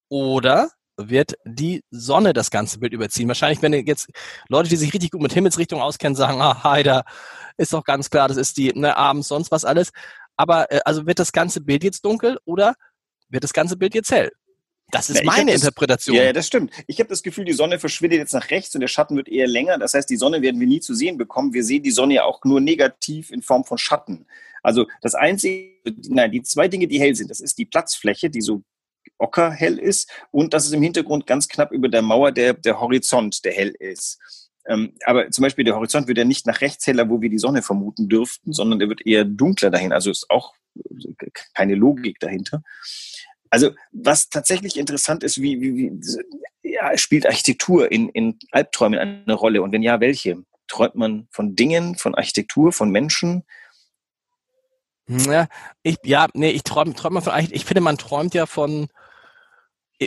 oder 0.09 0.71
wird 0.97 1.35
die 1.45 1.83
Sonne 1.91 2.33
das 2.33 2.51
ganze 2.51 2.79
Bild 2.79 2.93
überziehen. 2.93 3.29
Wahrscheinlich, 3.29 3.63
wenn 3.63 3.73
jetzt 3.73 4.09
Leute, 4.49 4.69
die 4.69 4.77
sich 4.77 4.93
richtig 4.93 5.11
gut 5.11 5.23
mit 5.23 5.33
Himmelsrichtung 5.33 5.81
auskennen, 5.81 6.15
sagen, 6.15 6.41
ah, 6.41 6.63
Heider, 6.65 7.05
ist 7.57 7.73
doch 7.73 7.85
ganz 7.85 8.11
klar, 8.11 8.29
das 8.29 8.37
ist 8.37 8.57
die, 8.57 8.73
ne, 8.75 8.97
abends, 8.97 9.29
sonst 9.29 9.51
was 9.51 9.65
alles. 9.65 9.91
Aber 10.37 10.71
äh, 10.71 10.81
also 10.85 11.07
wird 11.07 11.19
das 11.19 11.33
ganze 11.33 11.61
Bild 11.61 11.83
jetzt 11.85 12.05
dunkel 12.05 12.39
oder 12.45 12.75
wird 13.29 13.45
das 13.45 13.53
ganze 13.53 13.77
Bild 13.77 13.95
jetzt 13.95 14.11
hell? 14.11 14.31
Das 14.93 15.09
ist 15.09 15.21
ja, 15.21 15.25
meine 15.25 15.51
das, 15.51 15.63
Interpretation. 15.63 16.15
Ja, 16.15 16.25
ja, 16.25 16.33
das 16.35 16.47
stimmt. 16.47 16.71
Ich 16.87 16.99
habe 17.01 17.09
das 17.09 17.23
Gefühl, 17.23 17.47
die 17.47 17.55
Sonne 17.55 17.79
verschwindet 17.79 18.19
jetzt 18.19 18.35
nach 18.35 18.51
rechts 18.51 18.75
und 18.75 18.83
der 18.83 18.89
Schatten 18.89 19.17
wird 19.17 19.27
eher 19.27 19.47
länger. 19.47 19.79
Das 19.79 19.95
heißt, 19.95 20.09
die 20.09 20.17
Sonne 20.17 20.43
werden 20.43 20.61
wir 20.61 20.67
nie 20.67 20.81
zu 20.81 20.95
sehen 20.95 21.17
bekommen. 21.17 21.55
Wir 21.55 21.65
sehen 21.65 21.83
die 21.83 21.91
Sonne 21.91 22.15
ja 22.15 22.25
auch 22.25 22.45
nur 22.45 22.61
negativ 22.61 23.31
in 23.31 23.41
Form 23.41 23.65
von 23.65 23.79
Schatten. 23.79 24.27
Also 24.63 24.87
das 25.01 25.15
einzige, 25.15 25.73
nein, 26.09 26.31
die 26.31 26.43
zwei 26.43 26.69
Dinge, 26.69 26.87
die 26.87 27.01
hell 27.01 27.15
sind, 27.15 27.31
das 27.31 27.41
ist 27.41 27.57
die 27.57 27.65
Platzfläche, 27.65 28.29
die 28.29 28.43
so 28.43 28.63
ockerhell 29.17 29.79
ist 29.79 30.11
und 30.31 30.53
das 30.53 30.67
ist 30.67 30.75
im 30.75 30.83
Hintergrund 30.83 31.27
ganz 31.27 31.49
knapp 31.49 31.73
über 31.73 31.89
der 31.89 32.03
Mauer 32.03 32.31
der, 32.31 32.53
der 32.53 32.79
Horizont, 32.79 33.45
der 33.47 33.53
hell 33.53 33.75
ist. 33.79 34.19
Ähm, 34.67 34.93
aber 35.05 35.31
zum 35.31 35.43
Beispiel 35.43 35.65
der 35.65 35.75
Horizont 35.75 36.07
wird 36.07 36.19
ja 36.19 36.25
nicht 36.25 36.47
nach 36.47 36.61
rechts 36.61 36.87
heller, 36.87 37.09
wo 37.09 37.23
wir 37.23 37.31
die 37.31 37.39
Sonne 37.39 37.63
vermuten 37.63 38.11
dürften, 38.11 38.53
sondern 38.53 38.79
der 38.79 38.91
wird 38.91 39.07
eher 39.07 39.25
dunkler 39.25 39.71
dahin. 39.71 39.93
Also 39.93 40.11
ist 40.11 40.29
auch 40.29 40.53
keine 41.55 41.77
Logik 41.77 42.21
dahinter. 42.21 42.63
Also 43.53 43.73
was 43.93 44.31
tatsächlich 44.31 44.79
interessant 44.79 45.23
ist, 45.23 45.43
wie, 45.43 45.61
wie, 45.61 45.77
wie 45.77 45.93
ja, 46.63 46.97
spielt 46.97 47.27
Architektur 47.27 47.93
in, 47.93 48.09
in 48.09 48.39
Albträumen 48.51 48.99
eine 48.99 49.35
Rolle? 49.35 49.61
Und 49.61 49.73
wenn 49.73 49.83
ja, 49.83 50.01
welche? 50.01 50.43
Träumt 50.69 50.95
man 50.95 51.29
von 51.31 51.55
Dingen, 51.55 51.97
von 51.97 52.15
Architektur, 52.15 52.73
von 52.73 52.91
Menschen? 52.91 53.45
Ja, 55.07 55.49
ich, 55.83 55.99
ja, 56.03 56.29
nee, 56.33 56.49
ich 56.49 56.63
träume 56.63 56.95
träum 56.95 57.21
von 57.21 57.47
ich 57.51 57.67
finde, 57.67 57.83
man 57.83 57.99
träumt 57.99 58.33
ja 58.33 58.47
von, 58.47 58.89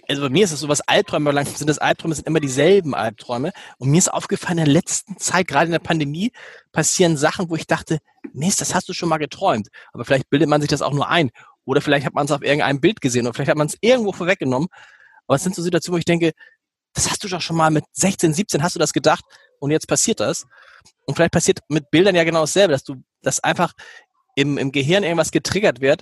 also 0.08 0.24
bei 0.24 0.30
mir 0.30 0.46
ist 0.46 0.52
es 0.52 0.62
so, 0.62 0.68
was 0.68 0.82
Albträume 0.82 1.32
lang 1.32 1.46
sind, 1.46 1.70
das 1.70 1.78
Albträume 1.78 2.16
sind 2.16 2.26
immer 2.26 2.40
dieselben 2.40 2.96
Albträume. 2.96 3.52
Und 3.78 3.92
mir 3.92 4.00
ist 4.00 4.12
aufgefallen, 4.12 4.58
in 4.58 4.66
der 4.66 4.74
letzten 4.74 5.20
Zeit, 5.20 5.48
gerade 5.48 5.68
in 5.68 5.72
der 5.72 5.78
Pandemie, 5.78 6.32
passieren 6.72 7.16
Sachen, 7.16 7.48
wo 7.52 7.56
ich 7.56 7.68
dachte, 7.68 8.00
Mist, 8.34 8.60
das 8.60 8.74
hast 8.74 8.90
du 8.90 8.94
schon 8.94 9.10
mal 9.10 9.20
geträumt. 9.20 9.68
Aber 9.94 10.04
vielleicht 10.04 10.32
bildet 10.32 10.50
man 10.50 10.62
sich 10.62 10.70
das 10.72 10.82
auch 10.82 10.94
nur 10.94 11.10
ein. 11.10 11.30
Oder 11.66 11.82
vielleicht 11.82 12.06
hat 12.06 12.14
man 12.14 12.26
es 12.26 12.32
auf 12.32 12.42
irgendeinem 12.42 12.80
Bild 12.80 13.02
gesehen 13.02 13.26
oder 13.26 13.34
vielleicht 13.34 13.50
hat 13.50 13.58
man 13.58 13.68
es 13.68 13.78
irgendwo 13.82 14.12
vorweggenommen. 14.12 14.70
Aber 15.28 15.36
es 15.36 15.44
sind 15.44 15.56
so 15.56 15.62
Situationen, 15.62 15.96
wo 15.96 16.00
ich 16.00 16.06
denke, 16.06 16.32
das 16.94 17.10
hast 17.10 17.24
du 17.24 17.28
doch 17.28 17.42
schon 17.42 17.58
mal 17.58 17.72
mit 17.72 17.84
16, 17.94 18.34
17 18.34 18.64
hast 18.64 18.76
du 18.76 18.80
das 18.80 18.94
gedacht 18.94 19.26
und 19.60 19.72
jetzt 19.72 19.88
passiert 19.88 20.20
das. 20.20 20.46
Und 21.06 21.16
vielleicht 21.16 21.34
passiert 21.34 21.60
mit 21.68 21.92
Bildern 21.92 22.16
ja 22.16 22.24
genau 22.24 22.42
dasselbe, 22.42 22.72
dass 22.72 22.84
du, 22.84 23.04
dass 23.22 23.44
einfach 23.44 23.74
im, 24.36 24.58
im 24.58 24.72
Gehirn 24.72 25.04
irgendwas 25.04 25.32
getriggert 25.32 25.82
wird, 25.82 26.02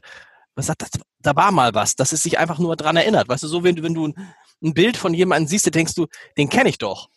was 0.56 0.68
sagt, 0.68 0.84
das, 0.84 0.90
da 1.20 1.36
war 1.36 1.52
mal 1.52 1.74
was, 1.74 1.96
dass 1.96 2.12
es 2.12 2.24
sich 2.24 2.38
einfach 2.38 2.60
nur 2.60 2.76
dran 2.76 2.96
erinnert. 2.96 3.28
Weißt 3.28 3.44
du, 3.44 3.48
so 3.48 3.64
wenn, 3.64 3.82
wenn 3.82 3.94
du 3.94 4.08
ein, 4.62 4.74
Bild 4.74 4.96
von 4.98 5.14
jemandem 5.14 5.48
siehst, 5.48 5.74
denkst 5.74 5.96
du, 5.96 6.08
den 6.38 6.50
kenne 6.50 6.70
ich 6.70 6.78
doch. 6.78 7.10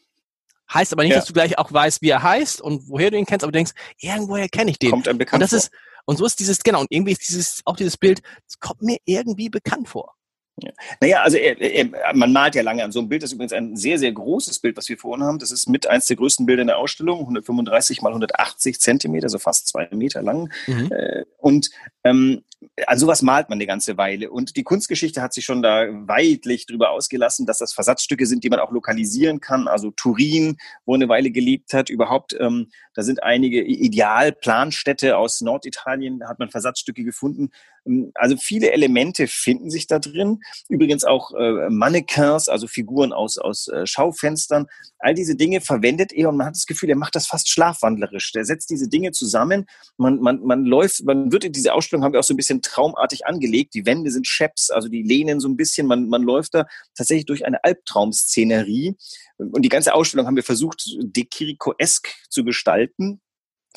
Heißt 0.72 0.92
aber 0.92 1.02
nicht, 1.02 1.12
ja. 1.12 1.18
dass 1.18 1.26
du 1.26 1.32
gleich 1.32 1.58
auch 1.58 1.72
weißt, 1.72 2.02
wie 2.02 2.10
er 2.10 2.22
heißt 2.22 2.60
und 2.60 2.88
woher 2.88 3.10
du 3.10 3.16
ihn 3.16 3.26
kennst, 3.26 3.44
aber 3.44 3.52
du 3.52 3.58
denkst, 3.58 3.72
irgendwoher 3.98 4.48
kenne 4.48 4.70
ich 4.70 4.78
den. 4.78 4.90
Kommt 4.90 5.08
einem 5.08 5.18
bekannt 5.18 5.34
und 5.34 5.40
das 5.42 5.50
vor. 5.50 5.58
ist 5.58 5.70
Und 6.06 6.16
so 6.18 6.24
ist 6.24 6.40
dieses, 6.40 6.60
genau, 6.60 6.80
und 6.80 6.86
irgendwie 6.90 7.12
ist 7.12 7.28
dieses, 7.28 7.62
auch 7.64 7.76
dieses 7.76 7.96
Bild, 7.96 8.22
das 8.46 8.58
kommt 8.60 8.82
mir 8.82 8.98
irgendwie 9.04 9.48
bekannt 9.48 9.88
vor. 9.88 10.14
Ja. 10.58 10.70
Naja, 11.00 11.22
also 11.22 11.36
er, 11.36 11.60
er, 11.60 12.14
man 12.14 12.32
malt 12.32 12.54
ja 12.54 12.62
lange 12.62 12.82
an 12.82 12.90
so 12.90 13.00
einem 13.00 13.10
Bild. 13.10 13.22
Das 13.22 13.30
ist 13.30 13.34
übrigens 13.34 13.52
ein 13.52 13.76
sehr, 13.76 13.98
sehr 13.98 14.12
großes 14.12 14.60
Bild, 14.60 14.76
was 14.76 14.88
wir 14.88 14.96
vorhin 14.96 15.24
haben. 15.24 15.38
Das 15.38 15.50
ist 15.50 15.68
mit 15.68 15.86
eins 15.86 16.06
der 16.06 16.16
größten 16.16 16.46
Bilder 16.46 16.62
in 16.62 16.68
der 16.68 16.78
Ausstellung, 16.78 17.20
135 17.20 18.00
mal 18.00 18.08
180 18.08 18.80
Zentimeter, 18.80 19.28
so 19.28 19.38
fast 19.38 19.68
zwei 19.68 19.86
Meter 19.92 20.22
lang. 20.22 20.50
Mhm. 20.66 20.90
Äh, 20.92 21.24
und 21.38 21.70
ähm, 22.04 22.42
an 22.86 22.98
sowas 22.98 23.20
malt 23.20 23.50
man 23.50 23.58
eine 23.58 23.66
ganze 23.66 23.98
Weile. 23.98 24.30
Und 24.30 24.56
die 24.56 24.62
Kunstgeschichte 24.62 25.20
hat 25.20 25.34
sich 25.34 25.44
schon 25.44 25.62
da 25.62 25.86
weitlich 25.90 26.66
drüber 26.66 26.90
ausgelassen, 26.90 27.44
dass 27.44 27.58
das 27.58 27.74
Versatzstücke 27.74 28.24
sind, 28.26 28.42
die 28.42 28.48
man 28.48 28.60
auch 28.60 28.72
lokalisieren 28.72 29.40
kann. 29.40 29.68
Also 29.68 29.90
Turin, 29.90 30.56
wo 30.86 30.94
eine 30.94 31.08
Weile 31.08 31.30
gelebt 31.30 31.74
hat, 31.74 31.90
überhaupt, 31.90 32.34
ähm, 32.38 32.70
da 32.94 33.02
sind 33.02 33.22
einige 33.22 33.62
Idealplanstädte 33.62 35.18
aus 35.18 35.42
Norditalien, 35.42 36.18
da 36.18 36.28
hat 36.28 36.38
man 36.38 36.48
Versatzstücke 36.48 37.04
gefunden. 37.04 37.50
Ähm, 37.86 38.12
also 38.14 38.36
viele 38.36 38.72
Elemente 38.72 39.26
finden 39.26 39.70
sich 39.70 39.86
da 39.86 39.98
drin. 39.98 40.40
Übrigens 40.68 41.04
auch 41.04 41.32
äh, 41.32 41.68
Mannequins, 41.70 42.48
also 42.48 42.66
Figuren 42.66 43.12
aus, 43.12 43.38
aus 43.38 43.68
äh, 43.68 43.86
Schaufenstern. 43.86 44.66
All 44.98 45.14
diese 45.14 45.36
Dinge 45.36 45.60
verwendet 45.60 46.12
er 46.12 46.28
und 46.28 46.36
man 46.36 46.48
hat 46.48 46.56
das 46.56 46.66
Gefühl, 46.66 46.90
er 46.90 46.96
macht 46.96 47.14
das 47.14 47.26
fast 47.26 47.48
schlafwandlerisch. 47.48 48.32
Der 48.32 48.44
setzt 48.44 48.70
diese 48.70 48.88
Dinge 48.88 49.12
zusammen. 49.12 49.66
Man, 49.96 50.20
man, 50.20 50.40
man 50.42 50.64
läuft, 50.64 51.04
man 51.04 51.32
wird 51.32 51.44
in 51.44 51.52
diese 51.52 51.74
Ausstellung, 51.74 52.04
haben 52.04 52.12
wir 52.12 52.20
auch 52.20 52.24
so 52.24 52.34
ein 52.34 52.38
bisschen 52.38 52.62
traumartig 52.62 53.26
angelegt. 53.26 53.74
Die 53.74 53.86
Wände 53.86 54.10
sind 54.10 54.26
Scheps, 54.26 54.70
also 54.70 54.88
die 54.88 55.02
lehnen 55.02 55.40
so 55.40 55.48
ein 55.48 55.56
bisschen. 55.56 55.86
Man, 55.86 56.08
man 56.08 56.22
läuft 56.22 56.54
da 56.54 56.66
tatsächlich 56.94 57.26
durch 57.26 57.44
eine 57.44 57.62
Albtraumszenerie. 57.64 58.96
Und 59.38 59.62
die 59.62 59.68
ganze 59.68 59.94
Ausstellung 59.94 60.26
haben 60.26 60.36
wir 60.36 60.42
versucht, 60.42 60.84
Dekiriko-esk 60.98 62.08
zu 62.30 62.44
gestalten. 62.44 63.20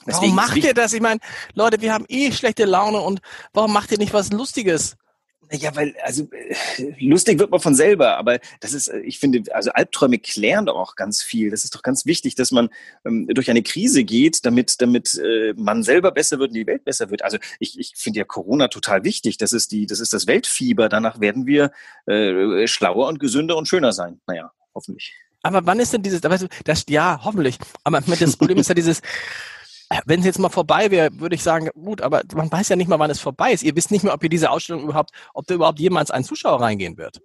Deswegen 0.06 0.36
warum 0.36 0.36
macht 0.36 0.58
ihr 0.58 0.74
das? 0.74 0.94
Ich 0.94 1.02
meine, 1.02 1.20
Leute, 1.54 1.82
wir 1.82 1.94
haben 1.94 2.06
eh 2.08 2.32
schlechte 2.32 2.66
Laune 2.66 3.00
und 3.02 3.20
warum 3.54 3.74
macht 3.74 3.92
ihr 3.92 3.98
nicht 3.98 4.14
was 4.14 4.32
Lustiges? 4.32 4.96
Ja, 5.52 5.76
weil, 5.76 5.96
also 6.04 6.28
äh, 6.32 6.94
lustig 7.00 7.40
wird 7.40 7.50
man 7.50 7.60
von 7.60 7.74
selber, 7.74 8.18
aber 8.18 8.40
das 8.60 8.74
ist, 8.74 8.88
äh, 8.88 9.00
ich 9.00 9.18
finde, 9.18 9.52
also 9.56 9.72
Albträume 9.72 10.20
klären 10.20 10.68
doch 10.68 10.76
auch 10.76 10.96
ganz 10.96 11.24
viel. 11.24 11.50
Das 11.50 11.64
ist 11.64 11.74
doch 11.74 11.82
ganz 11.82 12.06
wichtig, 12.06 12.36
dass 12.36 12.52
man 12.52 12.70
ähm, 13.04 13.28
durch 13.28 13.50
eine 13.50 13.64
Krise 13.64 14.04
geht, 14.04 14.46
damit, 14.46 14.80
damit 14.80 15.16
äh, 15.16 15.56
man 15.58 15.82
selber 15.82 16.12
besser 16.12 16.38
wird 16.38 16.52
und 16.52 16.56
die 16.56 16.68
Welt 16.68 16.86
besser 16.86 17.10
wird. 17.10 17.24
Also 17.24 17.40
ich, 17.60 17.80
ich 17.80 17.94
finde 17.96 18.20
ja 18.20 18.26
Corona 18.26 18.68
total 18.68 19.04
wichtig. 19.04 19.38
Das 19.38 19.52
ist 19.52 19.72
die, 19.72 19.88
das 19.88 20.00
ist 20.00 20.14
das 20.14 20.28
Weltfieber. 20.28 20.88
Danach 20.88 21.20
werden 21.20 21.48
wir 21.48 21.72
äh, 22.06 22.68
schlauer 22.68 23.08
und 23.08 23.20
gesünder 23.20 23.58
und 23.58 23.68
schöner 23.68 23.92
sein. 23.92 24.22
Naja, 24.28 24.52
hoffentlich. 24.76 25.16
Aber 25.42 25.66
wann 25.66 25.80
ist 25.80 25.94
denn 25.94 26.04
dieses, 26.04 26.22
das, 26.22 26.86
ja, 26.90 27.22
hoffentlich. 27.24 27.58
Aber 27.84 28.02
das 28.02 28.38
Problem 28.38 28.60
ist 28.60 28.70
ja 28.70 28.76
dieses, 28.76 29.02
wenn 30.06 30.20
es 30.20 30.26
jetzt 30.26 30.40
mal 30.40 30.50
vorbei 30.50 30.92
wäre, 30.92 31.10
würde 31.20 31.34
ich 31.34 31.42
sagen, 31.42 31.70
gut, 31.74 32.02
aber 32.02 32.22
man 32.36 32.52
weiß 32.52 32.70
ja 32.70 32.76
nicht 32.76 32.88
mal, 32.88 33.00
wann 33.00 33.10
es 33.10 33.20
vorbei 33.20 33.52
ist. 33.52 33.64
Ihr 33.64 33.76
wisst 33.76 33.90
nicht 33.90 34.04
mehr, 34.04 34.14
ob 34.14 34.24
ihr 34.24 34.30
diese 34.30 34.52
Ausstellung 34.52 34.84
überhaupt, 34.84 35.12
ob 35.34 35.48
da 35.48 35.56
überhaupt 35.56 35.80
jemals 35.80 36.12
ein 36.12 36.24
Zuschauer 36.24 36.62
reingehen 36.62 36.98
wird. 36.98 37.22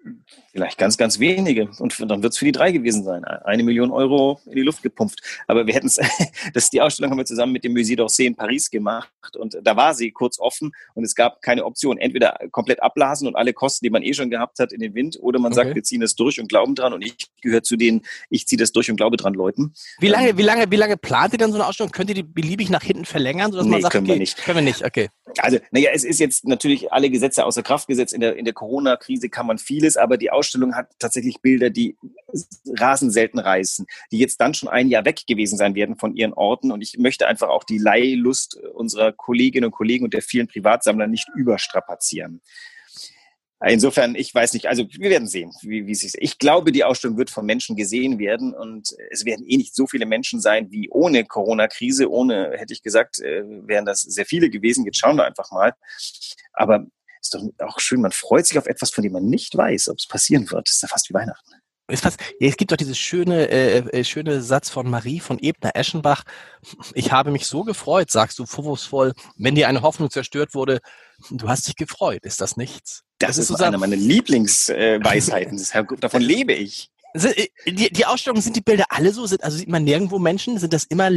Vielleicht 0.51 0.79
ganz, 0.79 0.97
ganz 0.97 1.19
wenige. 1.19 1.69
Und 1.79 1.99
dann 2.11 2.23
wird 2.23 2.33
es 2.33 2.39
für 2.39 2.47
die 2.47 2.53
drei 2.53 2.73
gewesen 2.73 3.05
sein. 3.05 3.25
Eine 3.25 3.65
Million 3.65 3.91
Euro 3.91 4.41
in 4.47 4.57
die 4.57 4.63
Luft 4.63 4.83
gepumpt. 4.83 5.21
Aber 5.47 5.67
wir 5.67 5.75
hätten 5.75 5.89
es, 5.89 6.01
das 6.55 6.71
die 6.71 6.81
Ausstellung 6.81 7.11
haben 7.11 7.19
wir 7.19 7.27
zusammen 7.27 7.53
mit 7.53 7.65
dem 7.65 7.75
Musée 7.75 7.99
d'Orsay 7.99 8.27
in 8.27 8.35
Paris 8.35 8.71
gemacht. 8.71 9.11
Und 9.37 9.59
da 9.63 9.77
war 9.77 9.93
sie 9.95 10.11
kurz 10.11 10.39
offen 10.39 10.73
und 10.95 11.05
es 11.05 11.15
gab 11.15 11.43
keine 11.43 11.67
Option. 11.67 11.99
Entweder 11.99 12.39
komplett 12.51 12.83
ablasen 12.83 13.29
und 13.29 13.37
alle 13.37 13.53
Kosten, 13.53 13.85
die 13.85 13.91
man 13.91 14.03
eh 14.03 14.15
schon 14.15 14.31
gehabt 14.31 14.59
hat, 14.59 14.73
in 14.73 14.81
den 14.81 14.95
Wind, 14.95 15.19
oder 15.21 15.39
man 15.39 15.53
okay. 15.53 15.65
sagt, 15.65 15.75
wir 15.75 15.83
ziehen 15.83 16.01
das 16.01 16.15
durch 16.15 16.41
und 16.41 16.49
glauben 16.49 16.75
dran. 16.75 16.95
Und 16.95 17.05
ich 17.05 17.17
gehöre 17.43 17.63
zu 17.63 17.77
denen, 17.77 18.03
ich 18.31 18.47
ziehe 18.47 18.59
das 18.59 18.73
durch 18.73 18.91
und 18.91 18.97
glaube 18.97 19.19
dran 19.19 19.35
Leuten. 19.35 19.75
Wie 19.99 20.09
lange, 20.09 20.31
ähm, 20.31 20.39
wie 20.39 20.43
lange, 20.43 20.71
wie 20.71 20.77
lange 20.77 20.97
plant 20.97 21.35
ihr 21.35 21.39
denn 21.39 21.51
so 21.51 21.59
eine 21.59 21.67
Ausstellung? 21.67 21.93
Könnt 21.93 22.09
ihr 22.09 22.15
die 22.15 22.23
beliebig 22.55 22.71
nach 22.71 22.83
hinten 22.83 23.05
verlängern, 23.05 23.51
sodass 23.51 23.67
nee, 23.67 23.73
man 23.73 23.83
sagt, 23.83 23.93
können 23.93 24.07
okay, 24.07 24.15
wir 24.15 24.19
nicht. 24.19 24.37
Können 24.39 24.59
wir 24.59 24.63
nicht, 24.63 24.85
okay. 24.85 25.09
Also, 25.39 25.59
naja, 25.73 25.91
es 25.93 26.05
ist 26.05 26.21
jetzt 26.21 26.47
natürlich 26.47 26.93
alle 26.93 27.11
Gesetze 27.11 27.45
außer 27.45 27.63
Kraft 27.63 27.89
gesetzt. 27.89 28.15
In 28.15 28.21
der, 28.21 28.37
in 28.37 28.45
der 28.45 28.55
Corona-Krise 28.55 29.29
kann 29.29 29.47
man 29.47 29.59
vieles, 29.59 29.97
aber 29.97 30.17
die 30.17 30.31
Ausstellung 30.31 30.75
hat 30.75 30.89
tatsächlich 30.99 31.41
Bilder, 31.41 31.71
die 31.71 31.97
rasend 32.79 33.13
selten 33.13 33.39
reißen, 33.39 33.87
die 34.13 34.19
jetzt 34.19 34.41
dann 34.41 34.55
schon 34.55 34.69
ein 34.69 34.89
Jahr 34.89 35.05
weg 35.05 35.27
gewesen 35.27 35.59
sein 35.59 35.75
werden 35.75 35.97
von 35.97 36.15
ihren 36.15 36.33
Orten. 36.33 36.71
Und 36.71 36.83
ich 36.83 36.99
möchte 36.99 37.27
einfach 37.27 37.49
auch 37.49 37.65
die 37.65 37.79
Leihlust 37.79 38.57
unserer 38.75 39.13
Kolleginnen 39.13 39.67
und 39.67 39.73
Kollegen 39.73 40.05
und 40.05 40.15
der 40.15 40.23
vielen 40.23 40.47
Privatsammler 40.47 41.07
nicht 41.07 41.29
überstrapazieren. 41.35 42.41
Insofern, 43.67 44.15
ich 44.15 44.35
weiß 44.35 44.53
nicht, 44.53 44.69
also 44.69 44.87
wir 44.91 45.11
werden 45.11 45.29
sehen, 45.29 45.53
wie, 45.63 45.87
wie 45.87 45.93
es 45.93 46.03
ist. 46.03 46.17
Ich 46.19 46.39
glaube, 46.39 46.73
die 46.73 46.85
Ausstellung 46.85 47.17
wird 47.17 47.31
von 47.31 47.47
Menschen 47.47 47.77
gesehen 47.77 48.19
werden 48.19 48.53
und 48.53 48.95
es 49.11 49.25
werden 49.25 49.47
eh 49.47 49.57
nicht 49.57 49.75
so 49.75 49.87
viele 49.87 50.07
Menschen 50.07 50.41
sein 50.41 50.71
wie 50.71 50.91
ohne 50.91 51.25
Corona-Krise. 51.25 52.11
Ohne, 52.11 52.53
hätte 52.57 52.73
ich 52.73 52.83
gesagt, 52.83 53.21
äh, 53.21 53.43
wären 53.67 53.85
das 53.85 54.03
sehr 54.03 54.27
viele 54.27 54.51
gewesen. 54.51 54.85
Jetzt 54.85 54.99
schauen 54.99 55.17
wir 55.17 55.25
einfach 55.25 55.51
mal. 55.51 55.73
Aber 56.53 56.87
ist 57.21 57.35
doch 57.35 57.43
auch 57.67 57.81
schön, 57.81 58.03
man 58.03 58.13
freut 58.13 58.47
sich 58.47 58.59
auf 58.59 58.67
etwas, 58.67 58.91
von 58.91 59.03
dem 59.03 59.13
man 59.13 59.25
nicht 59.25 59.57
weiß, 59.57 59.89
ob 59.89 59.99
es 59.99 60.07
passieren 60.07 60.51
wird. 60.51 60.69
Das 60.69 60.75
ist 60.75 60.83
ja 60.83 60.89
fast 60.89 61.09
wie 61.09 61.15
Weihnachten. 61.15 61.64
Fast, 61.91 62.21
ja, 62.41 62.49
es 62.49 62.57
gibt 62.57 62.73
doch 62.73 62.77
dieses 62.77 62.99
schöne, 62.99 63.49
äh, 63.49 63.79
äh, 63.79 64.05
schöne 64.05 64.43
Satz 64.43 64.71
von 64.71 64.89
Marie 64.89 65.21
von 65.21 65.39
Ebner-Eschenbach. 65.39 66.25
Ich 66.95 67.13
habe 67.13 67.31
mich 67.31 67.47
so 67.47 67.63
gefreut, 67.63 68.11
sagst 68.11 68.39
du 68.39 68.47
vorwurfsvoll, 68.47 69.13
wenn 69.37 69.55
dir 69.55 69.69
eine 69.69 69.83
Hoffnung 69.83 70.11
zerstört 70.11 70.55
wurde. 70.55 70.81
Du 71.31 71.49
hast 71.49 71.67
dich 71.67 71.77
gefreut, 71.77 72.25
ist 72.25 72.41
das 72.41 72.57
nichts? 72.57 73.03
Das, 73.19 73.37
das 73.37 73.51
ist 73.51 73.59
so 73.59 73.65
eine 73.65 73.79
meiner 73.79 73.97
Lieblingsweisheiten. 73.97 75.59
Äh, 75.59 75.85
davon 76.01 76.23
lebe 76.23 76.53
ich. 76.53 76.91
Äh, 77.15 77.47
die, 77.67 77.93
die 77.93 78.07
Ausstellungen, 78.07 78.43
sind 78.43 78.57
die 78.57 78.61
Bilder 78.61 78.87
alle 78.89 79.13
so? 79.13 79.27
Sind, 79.27 79.45
also 79.45 79.57
sieht 79.57 79.69
man 79.69 79.85
nirgendwo 79.85 80.19
Menschen? 80.19 80.59
Sind 80.59 80.73
das 80.73 80.85
immer 80.85 81.11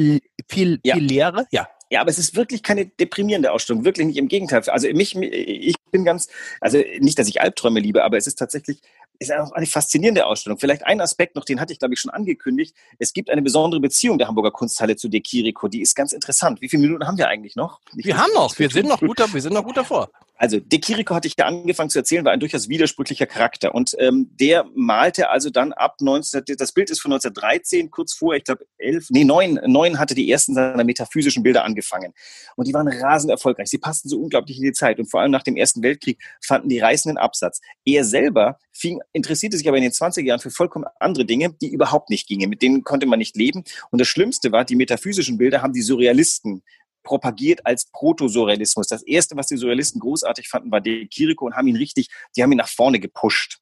viel, 0.48 0.80
ja. 0.84 0.96
viel 0.96 1.04
Leere? 1.04 1.48
Ja. 1.52 1.68
Ja, 1.90 2.02
aber 2.02 2.10
es 2.10 2.18
ist 2.18 2.36
wirklich 2.36 2.64
keine 2.64 2.86
deprimierende 2.86 3.52
Ausstellung, 3.52 3.86
wirklich 3.86 4.08
nicht 4.08 4.18
im 4.18 4.28
Gegenteil. 4.28 4.62
Also 4.68 4.90
mich, 4.90 5.16
ich 5.16 5.76
bin 5.90 6.04
ganz, 6.04 6.28
also 6.60 6.80
nicht, 7.00 7.18
dass 7.18 7.30
ich 7.30 7.40
Albträume 7.40 7.80
liebe, 7.80 8.04
aber 8.04 8.18
es 8.18 8.28
ist 8.28 8.36
tatsächlich, 8.36 8.82
ist 9.20 9.32
auch 9.32 9.52
eine 9.52 9.66
faszinierende 9.66 10.26
Ausstellung. 10.26 10.60
Vielleicht 10.60 10.86
ein 10.86 11.02
Aspekt 11.02 11.36
noch, 11.36 11.46
den 11.46 11.60
hatte 11.60 11.74
ich, 11.74 11.80
glaube 11.80 11.94
ich, 11.94 12.00
schon 12.00 12.12
angekündigt. 12.12 12.76
Es 13.00 13.14
gibt 13.14 13.30
eine 13.30 13.42
besondere 13.42 13.82
Beziehung 13.82 14.18
der 14.18 14.28
Hamburger 14.28 14.52
Kunsthalle 14.52 14.96
zu 14.96 15.10
De 15.10 15.22
Chirico, 15.22 15.68
die 15.68 15.82
ist 15.82 15.96
ganz 15.96 16.12
interessant. 16.12 16.62
Wie 16.62 16.70
viele 16.70 16.84
Minuten 16.84 17.08
haben 17.08 17.18
wir 17.18 17.28
eigentlich 17.28 17.56
noch? 17.56 17.80
Nicht 17.94 18.06
wir 18.06 18.18
haben 18.18 18.34
noch, 18.34 18.58
wir 18.58 18.70
sind 18.70 18.88
noch 18.88 19.00
gut, 19.02 19.18
wir 19.34 19.42
sind 19.42 19.54
noch 19.54 19.64
gut 19.64 19.78
davor. 19.78 20.10
Also 20.38 20.60
De 20.60 20.80
Chirico 20.80 21.16
hatte 21.16 21.28
ich 21.28 21.36
ja 21.38 21.46
angefangen 21.46 21.90
zu 21.90 22.00
erzählen, 22.00 22.24
war 22.24 22.32
ein 22.32 22.40
durchaus 22.40 22.70
widersprüchlicher 22.70 23.26
Charakter. 23.26 23.74
Und 23.74 23.96
ähm, 24.00 24.30
der 24.40 24.66
malte 24.76 25.30
also 25.30 25.50
dann 25.50 25.74
ab 25.74 25.98
19, 26.00 26.44
das 26.58 26.72
Bild 26.72 26.90
ist 26.90 27.02
von 27.02 27.12
1913, 27.12 27.90
kurz 27.90 28.14
vor, 28.14 28.36
ich 28.36 28.44
glaube 28.44 28.66
elf, 28.78 29.08
nee, 29.10 29.24
neun, 29.24 29.60
neun 29.66 30.00
hatte 30.00 30.16
die 30.16 30.30
ersten 30.32 30.54
seiner 30.54 30.84
metaphysischen 30.84 31.44
Bilder 31.44 31.64
angefangen. 31.64 32.14
Und 32.56 32.68
die 32.68 32.74
waren 32.74 32.88
rasend 32.88 33.32
erfolgreich. 33.32 33.68
Sie 33.70 33.80
passten 33.80 34.10
so 34.10 34.20
unglaublich 34.20 34.58
in 34.58 34.64
die 34.64 34.74
Zeit. 34.74 35.00
Und 35.00 35.10
vor 35.10 35.22
allem 35.22 35.32
nach 35.32 35.44
dem 35.44 35.58
Ersten 35.58 35.82
Weltkrieg 35.82 36.20
fanden 36.42 36.70
die 36.70 36.80
reißenden 36.80 37.18
Absatz. 37.18 37.60
Er 37.86 38.04
selber 38.04 38.60
fing, 38.72 39.02
interessierte 39.14 39.58
sich 39.58 39.68
aber 39.68 39.78
in 39.78 39.84
den 39.84 39.92
20er 39.92 40.22
Jahren 40.22 40.40
für 40.40 40.52
vollkommen 40.52 40.86
andere 41.00 41.26
Dinge, 41.26 41.54
die 41.62 41.72
überhaupt 41.72 42.10
nicht 42.10 42.28
gingen. 42.28 42.50
Mit 42.50 42.62
denen 42.62 42.84
konnte 42.84 43.08
man 43.08 43.20
nicht 43.20 43.36
leben. 43.36 43.64
Und 43.90 44.00
das 44.00 44.08
Schlimmste 44.08 44.52
war, 44.52 44.66
die 44.66 44.76
metaphysischen 44.76 45.38
Bilder 45.38 45.62
haben 45.62 45.74
die 45.74 45.82
Surrealisten 45.82 46.62
propagiert 47.08 47.66
als 47.66 47.90
Protosurrealismus. 47.92 48.88
Das 48.88 49.02
erste, 49.02 49.38
was 49.38 49.48
die 49.48 49.56
Surrealisten 49.56 50.02
großartig 50.02 50.50
fanden, 50.50 50.72
war 50.72 50.82
De 50.82 51.08
Chirico 51.08 51.46
und 51.46 51.56
haben 51.56 51.68
ihn 51.68 51.78
richtig, 51.78 52.10
die 52.36 52.44
haben 52.44 52.52
ihn 52.52 52.58
nach 52.58 52.68
vorne 52.68 53.00
gepusht. 53.00 53.60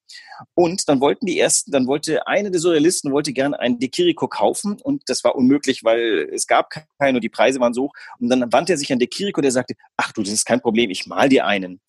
Und 0.56 0.90
dann 0.90 1.00
wollten 1.00 1.28
die 1.28 1.40
ersten, 1.40 1.72
dann 1.72 1.86
wollte 1.86 2.26
eine 2.26 2.50
der 2.50 2.60
Surrealisten 2.60 3.12
wollte 3.12 3.34
gerne 3.34 3.60
einen 3.60 3.78
De 3.78 3.90
Chirico 3.94 4.28
kaufen 4.28 4.82
und 4.82 5.04
das 5.06 5.24
war 5.24 5.36
unmöglich, 5.36 5.84
weil 5.84 6.28
es 6.34 6.48
gab 6.48 6.72
keinen 7.00 7.16
und 7.16 7.24
die 7.24 7.30
Preise 7.30 7.60
waren 7.60 7.76
so 7.76 7.84
hoch. 7.84 7.94
Und 8.20 8.30
dann 8.30 8.52
wandte 8.52 8.74
er 8.74 8.78
sich 8.78 8.92
an 8.92 8.98
De 8.98 9.08
Chirico, 9.08 9.42
der 9.42 9.52
sagte, 9.52 9.76
ach 9.96 10.12
du, 10.12 10.24
das 10.24 10.34
ist 10.34 10.46
kein 10.46 10.62
Problem, 10.62 10.90
ich 10.90 11.06
mal 11.06 11.30
dir 11.30 11.46
einen. 11.46 11.82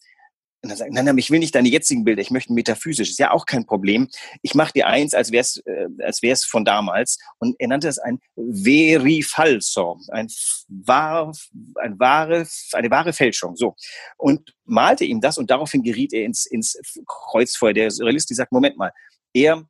Und 0.66 0.70
dann 0.70 0.78
sagt, 0.78 0.92
nein, 0.92 1.04
nein, 1.04 1.16
ich 1.16 1.30
will 1.30 1.38
nicht 1.38 1.54
deine 1.54 1.68
jetzigen 1.68 2.02
Bilder, 2.02 2.20
ich 2.20 2.32
möchte 2.32 2.52
metaphysisch. 2.52 3.10
Ist 3.10 3.20
ja 3.20 3.30
auch 3.30 3.46
kein 3.46 3.66
Problem. 3.66 4.08
Ich 4.42 4.56
mache 4.56 4.72
dir 4.72 4.88
eins, 4.88 5.14
als 5.14 5.30
wäre 5.30 5.42
es 5.42 5.58
äh, 5.64 5.86
als 6.02 6.22
wär's 6.22 6.44
von 6.44 6.64
damals. 6.64 7.18
Und 7.38 7.54
er 7.60 7.68
nannte 7.68 7.86
es 7.86 8.00
ein 8.00 8.18
veri 8.34 9.22
falso, 9.22 10.00
ein, 10.08 10.26
wahr, 10.66 11.32
ein 11.76 12.00
wahre, 12.00 12.48
eine 12.72 12.90
wahre 12.90 13.12
Fälschung. 13.12 13.54
So. 13.54 13.76
Und 14.16 14.54
malte 14.64 15.04
ihm 15.04 15.20
das 15.20 15.38
und 15.38 15.50
daraufhin 15.50 15.84
geriet 15.84 16.12
er 16.12 16.24
ins, 16.24 16.46
ins 16.46 16.76
Kreuzfeuer. 17.06 17.72
Der 17.72 17.92
Realist, 18.00 18.28
die 18.28 18.34
sagt, 18.34 18.50
Moment 18.50 18.76
mal, 18.76 18.90
er 19.32 19.68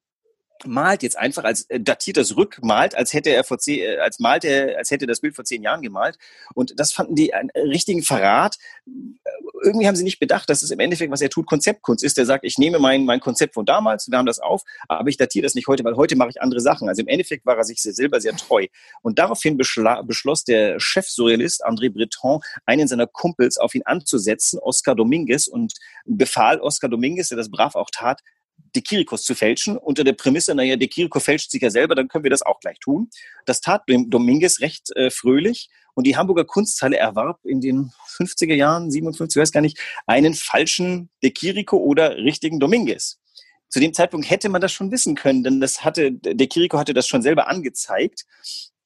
malt 0.64 1.02
jetzt 1.02 1.18
einfach 1.18 1.44
als 1.44 1.68
äh, 1.68 1.78
datiert 1.78 2.16
das 2.16 2.36
rückmalt, 2.36 2.94
als 2.94 3.12
hätte 3.12 3.30
er 3.30 3.44
vor 3.44 3.58
zehn, 3.58 3.80
äh, 3.80 3.98
als 3.98 4.18
malt 4.18 4.44
er, 4.44 4.78
als 4.78 4.90
hätte 4.90 5.06
das 5.06 5.20
Bild 5.20 5.36
vor 5.36 5.44
zehn 5.44 5.62
Jahren 5.62 5.82
gemalt. 5.82 6.16
Und 6.54 6.78
das 6.80 6.92
fanden 6.92 7.14
die 7.14 7.34
einen 7.34 7.50
richtigen 7.50 8.02
Verrat. 8.02 8.56
Irgendwie 9.62 9.86
haben 9.86 9.96
sie 9.96 10.04
nicht 10.04 10.18
bedacht, 10.18 10.48
dass 10.50 10.62
es 10.62 10.70
im 10.70 10.80
Endeffekt, 10.80 11.10
was 11.10 11.20
er 11.20 11.30
tut, 11.30 11.46
Konzeptkunst 11.46 12.04
ist. 12.04 12.16
Der 12.16 12.26
sagt, 12.26 12.44
ich 12.44 12.58
nehme 12.58 12.78
mein, 12.78 13.04
mein 13.04 13.20
Konzept 13.20 13.54
von 13.54 13.64
damals, 13.64 14.10
wir 14.10 14.18
haben 14.18 14.26
das 14.26 14.38
auf, 14.38 14.62
aber 14.88 15.08
ich 15.08 15.16
datiere 15.16 15.44
das 15.44 15.54
nicht 15.54 15.66
heute, 15.66 15.84
weil 15.84 15.96
heute 15.96 16.16
mache 16.16 16.30
ich 16.30 16.40
andere 16.40 16.60
Sachen. 16.60 16.88
Also 16.88 17.02
im 17.02 17.08
Endeffekt 17.08 17.46
war 17.46 17.56
er 17.56 17.64
sich 17.64 17.80
selber 17.80 18.20
sehr 18.20 18.36
treu. 18.36 18.66
Und 19.02 19.18
daraufhin 19.18 19.56
beschloss 19.56 20.44
der 20.44 20.78
Chef-Surrealist 20.78 21.66
André 21.66 21.92
Breton, 21.92 22.40
einen 22.64 22.88
seiner 22.88 23.06
Kumpels 23.06 23.58
auf 23.58 23.74
ihn 23.74 23.82
anzusetzen, 23.84 24.58
Oscar 24.60 24.94
Dominguez, 24.94 25.46
und 25.46 25.72
befahl 26.04 26.60
Oscar 26.60 26.88
Dominguez, 26.88 27.28
der 27.28 27.38
das 27.38 27.50
brav 27.50 27.74
auch 27.74 27.90
tat, 27.90 28.20
De 28.74 28.82
Kirikos 28.82 29.22
zu 29.22 29.34
fälschen, 29.34 29.76
unter 29.76 30.04
der 30.04 30.12
Prämisse, 30.12 30.54
naja, 30.54 30.76
De 30.76 30.88
Kiriko 30.88 31.20
fälscht 31.20 31.50
sich 31.50 31.62
ja 31.62 31.70
selber, 31.70 31.94
dann 31.94 32.08
können 32.08 32.24
wir 32.24 32.30
das 32.30 32.42
auch 32.42 32.60
gleich 32.60 32.78
tun. 32.78 33.10
Das 33.46 33.60
tat 33.60 33.82
Dominguez 33.86 34.60
recht 34.60 34.94
äh, 34.96 35.10
fröhlich 35.10 35.70
und 35.94 36.06
die 36.06 36.16
Hamburger 36.16 36.44
Kunsthalle 36.44 36.98
erwarb 36.98 37.40
in 37.44 37.60
den 37.60 37.90
50er 38.18 38.54
Jahren, 38.54 38.90
57, 38.90 39.40
weiß 39.40 39.52
gar 39.52 39.62
nicht, 39.62 39.78
einen 40.06 40.34
falschen 40.34 41.08
De 41.22 41.30
Kiriko 41.30 41.78
oder 41.78 42.16
richtigen 42.16 42.60
Dominguez. 42.60 43.18
Zu 43.68 43.80
dem 43.80 43.94
Zeitpunkt 43.94 44.28
hätte 44.28 44.48
man 44.48 44.60
das 44.60 44.72
schon 44.72 44.90
wissen 44.90 45.14
können, 45.14 45.42
denn 45.42 45.60
das 45.60 45.84
hatte, 45.84 46.12
De 46.12 46.46
Kiriko 46.46 46.78
hatte 46.78 46.94
das 46.94 47.08
schon 47.08 47.22
selber 47.22 47.48
angezeigt. 47.48 48.26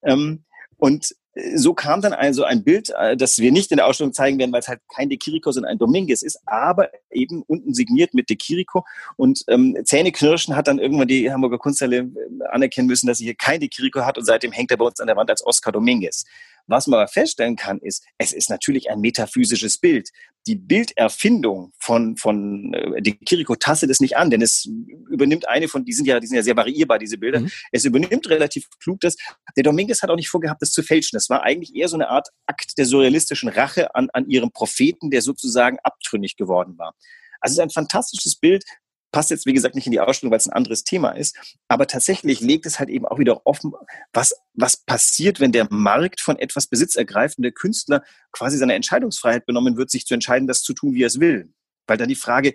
Ähm, 0.02 0.44
und 0.76 1.14
so 1.54 1.74
kam 1.74 2.00
dann 2.00 2.12
also 2.12 2.44
ein 2.44 2.64
Bild, 2.64 2.90
äh, 2.98 3.16
das 3.16 3.38
wir 3.38 3.52
nicht 3.52 3.70
in 3.70 3.76
der 3.76 3.86
Ausstellung 3.86 4.12
zeigen 4.12 4.38
werden, 4.38 4.52
weil 4.52 4.60
es 4.60 4.68
halt 4.68 4.80
kein 4.94 5.08
De 5.08 5.18
Chirico, 5.18 5.52
sondern 5.52 5.72
ein 5.72 5.78
Dominguez 5.78 6.22
ist, 6.22 6.40
aber 6.46 6.88
eben 7.10 7.42
unten 7.46 7.72
signiert 7.72 8.14
mit 8.14 8.28
De 8.30 8.36
Chirico. 8.36 8.84
Und 9.16 9.44
ähm, 9.48 9.76
Zähneknirschen 9.84 10.56
hat 10.56 10.66
dann 10.66 10.78
irgendwann 10.78 11.08
die 11.08 11.30
Hamburger 11.32 11.58
Kunsthalle 11.58 11.98
äh, 11.98 12.10
anerkennen 12.50 12.88
müssen, 12.88 13.06
dass 13.06 13.18
sie 13.18 13.24
hier 13.24 13.36
kein 13.36 13.60
De 13.60 13.68
Chirico 13.68 14.04
hat 14.04 14.18
und 14.18 14.24
seitdem 14.24 14.52
hängt 14.52 14.70
er 14.72 14.76
bei 14.76 14.84
uns 14.84 15.00
an 15.00 15.06
der 15.06 15.16
Wand 15.16 15.30
als 15.30 15.46
Oscar 15.46 15.70
Dominguez. 15.70 16.24
Was 16.66 16.86
man 16.86 17.00
aber 17.00 17.08
feststellen 17.08 17.56
kann, 17.56 17.78
ist, 17.78 18.04
es 18.18 18.32
ist 18.32 18.50
natürlich 18.50 18.90
ein 18.90 19.00
metaphysisches 19.00 19.78
Bild. 19.78 20.10
Die 20.46 20.56
Bilderfindung 20.56 21.72
von, 21.78 22.16
von 22.16 22.72
äh, 22.72 23.02
De 23.02 23.14
Chirico 23.26 23.56
tastet 23.56 23.90
es 23.90 24.00
nicht 24.00 24.16
an, 24.16 24.30
denn 24.30 24.40
es 24.40 24.66
übernimmt 25.10 25.48
eine 25.48 25.68
von, 25.68 25.84
die 25.84 25.92
sind 25.92 26.06
ja, 26.06 26.18
die 26.18 26.26
sind 26.26 26.36
ja 26.36 26.42
sehr 26.42 26.56
variierbar, 26.56 26.98
diese 26.98 27.18
Bilder. 27.18 27.40
Mhm. 27.40 27.50
Es 27.72 27.84
übernimmt 27.84 28.28
relativ 28.30 28.66
klug 28.82 29.00
das. 29.00 29.16
Der 29.56 29.62
Dominguez 29.62 30.02
hat 30.02 30.10
auch 30.10 30.16
nicht 30.16 30.30
vorgehabt, 30.30 30.62
das 30.62 30.70
zu 30.70 30.82
fälschen. 30.82 31.16
Das 31.16 31.28
war 31.28 31.42
eigentlich 31.42 31.74
eher 31.74 31.88
so 31.88 31.96
eine 31.96 32.08
Art 32.08 32.28
Akt 32.46 32.78
der 32.78 32.86
surrealistischen 32.86 33.48
Rache 33.48 33.94
an, 33.94 34.08
an 34.12 34.28
ihrem 34.28 34.50
Propheten, 34.50 35.10
der 35.10 35.22
sozusagen 35.22 35.78
abtrünnig 35.82 36.36
geworden 36.36 36.78
war. 36.78 36.94
Also 37.40 37.52
es 37.52 37.58
ist 37.58 37.62
ein 37.62 37.70
fantastisches 37.70 38.36
Bild, 38.36 38.64
passt 39.12 39.30
jetzt, 39.30 39.46
wie 39.46 39.52
gesagt, 39.52 39.74
nicht 39.74 39.86
in 39.86 39.92
die 39.92 40.00
Ausstellung, 40.00 40.30
weil 40.30 40.38
es 40.38 40.48
ein 40.48 40.52
anderes 40.52 40.84
Thema 40.84 41.10
ist. 41.10 41.36
Aber 41.68 41.86
tatsächlich 41.86 42.40
legt 42.40 42.66
es 42.66 42.78
halt 42.78 42.88
eben 42.88 43.06
auch 43.06 43.18
wieder 43.18 43.46
offen, 43.46 43.72
was, 44.12 44.34
was 44.54 44.76
passiert, 44.76 45.40
wenn 45.40 45.52
der 45.52 45.66
Markt 45.70 46.20
von 46.20 46.38
etwas 46.38 46.66
Besitz 46.66 46.96
ergreift 46.96 47.38
und 47.38 47.42
der 47.42 47.52
Künstler 47.52 48.02
quasi 48.32 48.58
seine 48.58 48.74
Entscheidungsfreiheit 48.74 49.46
benommen 49.46 49.76
wird, 49.76 49.90
sich 49.90 50.06
zu 50.06 50.14
entscheiden, 50.14 50.46
das 50.46 50.62
zu 50.62 50.74
tun, 50.74 50.94
wie 50.94 51.02
er 51.02 51.08
es 51.08 51.20
will. 51.20 51.52
Weil 51.86 51.96
dann 51.96 52.08
die 52.08 52.14
Frage, 52.14 52.54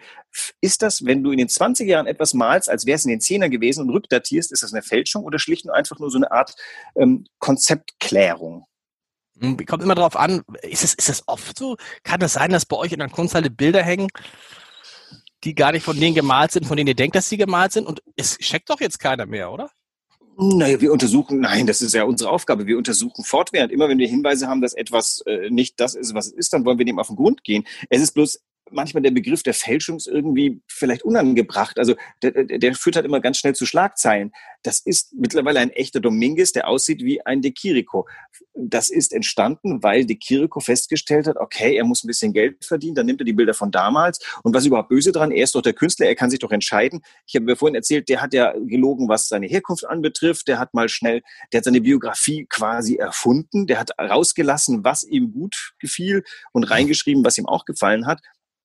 ist 0.62 0.82
das, 0.82 1.04
wenn 1.04 1.22
du 1.22 1.32
in 1.32 1.38
den 1.38 1.50
20 1.50 1.90
Jahren 1.90 2.08
etwas 2.08 2.34
malst, 2.34 2.70
als 2.70 2.86
wäre 2.86 2.96
es 2.96 3.04
in 3.04 3.10
den 3.10 3.20
10er 3.20 3.50
gewesen 3.50 3.82
und 3.82 3.90
rückdatierst, 3.90 4.52
ist 4.52 4.64
das 4.64 4.72
eine 4.72 4.82
Fälschung 4.82 5.26
oder 5.26 5.40
schlicht 5.40 5.66
und 5.66 5.72
einfach 5.72 6.00
nur 6.00 6.10
so 6.10 6.18
eine 6.18 6.32
Art 6.32 6.56
ähm, 6.96 7.26
Konzeptklärung? 7.40 8.66
Hm, 9.40 9.58
kommt 9.66 9.84
immer 9.84 9.96
darauf 9.96 10.16
an, 10.16 10.44
ist 10.62 10.86
es, 10.86 10.94
ist 10.94 11.10
das 11.10 11.28
oft 11.28 11.60
so? 11.60 11.76
Kann 12.04 12.22
das 12.22 12.34
sein, 12.34 12.52
dass 12.52 12.66
bei 12.66 12.78
euch 12.78 12.94
in 12.94 13.00
der 13.00 13.10
Kunsthalle 13.10 13.50
Bilder 13.50 13.84
hängen, 13.84 14.08
die 15.44 15.56
gar 15.56 15.72
nicht 15.72 15.84
von 15.84 16.00
denen 16.00 16.16
gemalt 16.16 16.52
sind, 16.52 16.66
von 16.66 16.78
denen 16.78 16.88
ihr 16.88 16.96
denkt, 16.96 17.16
dass 17.16 17.30
sie 17.30 17.38
gemalt 17.38 17.72
sind. 17.72 17.86
Und 17.86 18.02
es 18.16 18.38
checkt 18.38 18.70
doch 18.70 18.80
jetzt 18.80 19.00
keiner 19.00 19.26
mehr, 19.26 19.52
oder? 19.52 19.70
Naja, 20.38 20.82
wir 20.82 20.92
untersuchen, 20.92 21.40
nein, 21.40 21.66
das 21.66 21.82
ist 21.82 21.94
ja 21.94 22.04
unsere 22.04 22.30
Aufgabe. 22.30 22.68
Wir 22.68 22.78
untersuchen 22.78 23.24
fortwährend. 23.24 23.72
Immer 23.72 23.88
wenn 23.88 24.00
wir 24.00 24.08
Hinweise 24.08 24.48
haben, 24.48 24.62
dass 24.62 24.74
etwas 24.74 25.22
äh, 25.26 25.50
nicht 25.50 25.80
das 25.80 25.96
ist, 25.96 26.14
was 26.14 26.28
es 26.28 26.34
ist, 26.34 26.54
dann 26.54 26.66
wollen 26.66 26.78
wir 26.78 26.86
dem 26.86 27.00
auf 27.00 27.08
den 27.08 27.16
Grund 27.16 27.44
gehen. 27.44 27.66
Es 27.90 28.02
ist 28.02 28.14
bloß 28.14 28.42
manchmal 28.72 29.04
der 29.04 29.12
Begriff 29.12 29.44
der 29.44 29.54
Fälschung 29.54 29.98
ist 29.98 30.08
irgendwie 30.08 30.62
vielleicht 30.68 31.04
unangebracht. 31.04 31.78
Also 31.78 31.96
der, 32.22 32.32
der 32.46 32.74
führt 32.74 32.96
halt 32.96 33.06
immer 33.06 33.20
ganz 33.20 33.38
schnell 33.38 33.56
zu 33.56 33.66
Schlagzeilen. 33.66 34.32
Das 34.64 34.80
ist 34.80 35.14
mittlerweile 35.14 35.60
ein 35.60 35.70
echter 35.70 36.00
Dominguez, 36.00 36.52
der 36.52 36.68
aussieht 36.68 37.04
wie 37.04 37.24
ein 37.26 37.42
De 37.42 37.54
Chirico. 37.56 38.08
Das 38.56 38.90
ist 38.90 39.14
entstanden, 39.14 39.84
weil 39.84 40.06
De 40.06 40.18
Chirico 40.20 40.60
festgestellt 40.60 41.28
hat, 41.28 41.38
okay, 41.38 41.76
er 41.76 41.84
muss 41.84 42.04
ein 42.04 42.08
bisschen 42.08 42.34
Geld 42.34 42.66
verdienen, 42.66 42.96
dann 42.96 43.06
nimmt 43.06 43.22
er 43.22 43.26
die 43.26 43.34
Bilder 43.34 43.54
von 43.54 43.72
damals. 43.72 44.20
Und 44.44 44.56
was 44.56 44.66
überhaupt 44.66 44.90
böse 44.90 45.12
dran, 45.12 45.32
er 45.32 45.44
ist 45.44 45.54
doch 45.54 45.62
der 45.62 45.74
Künstler, 45.74 46.08
er 46.08 46.16
kann 46.16 46.32
sich 46.32 46.40
doch 46.40 46.52
entscheiden. 46.52 47.02
Ich 47.28 47.36
habe 47.36 47.46
mir 47.46 47.56
vorhin 47.56 47.76
erzählt, 47.76 48.10
der 48.10 48.22
hat 48.22 48.34
ja 48.34 48.54
gelogen, 48.58 49.08
was 49.08 49.28
seine 49.28 49.48
Herkunft 49.48 49.86
anbetrifft. 49.86 50.48
Der 50.48 50.58
hat 50.58 50.74
mal 50.74 50.90
schnell, 50.90 51.22
der 51.54 51.60
hat 51.60 51.66
seine 51.66 51.82
Biografie 51.82 52.48
quasi 52.50 52.96
erfunden. 52.96 53.68
Der 53.68 53.80
hat 53.80 53.92
rausgelassen, 54.00 54.84
was 54.84 55.04
ihm 55.04 55.32
gut 55.32 55.74
gefiel 55.80 56.24
und 56.52 56.64
reingeschrieben, 56.64 57.24
was 57.24 57.38
ihm 57.38 57.46
auch 57.46 57.66
gefallen 57.66 58.08
hat 58.08 58.22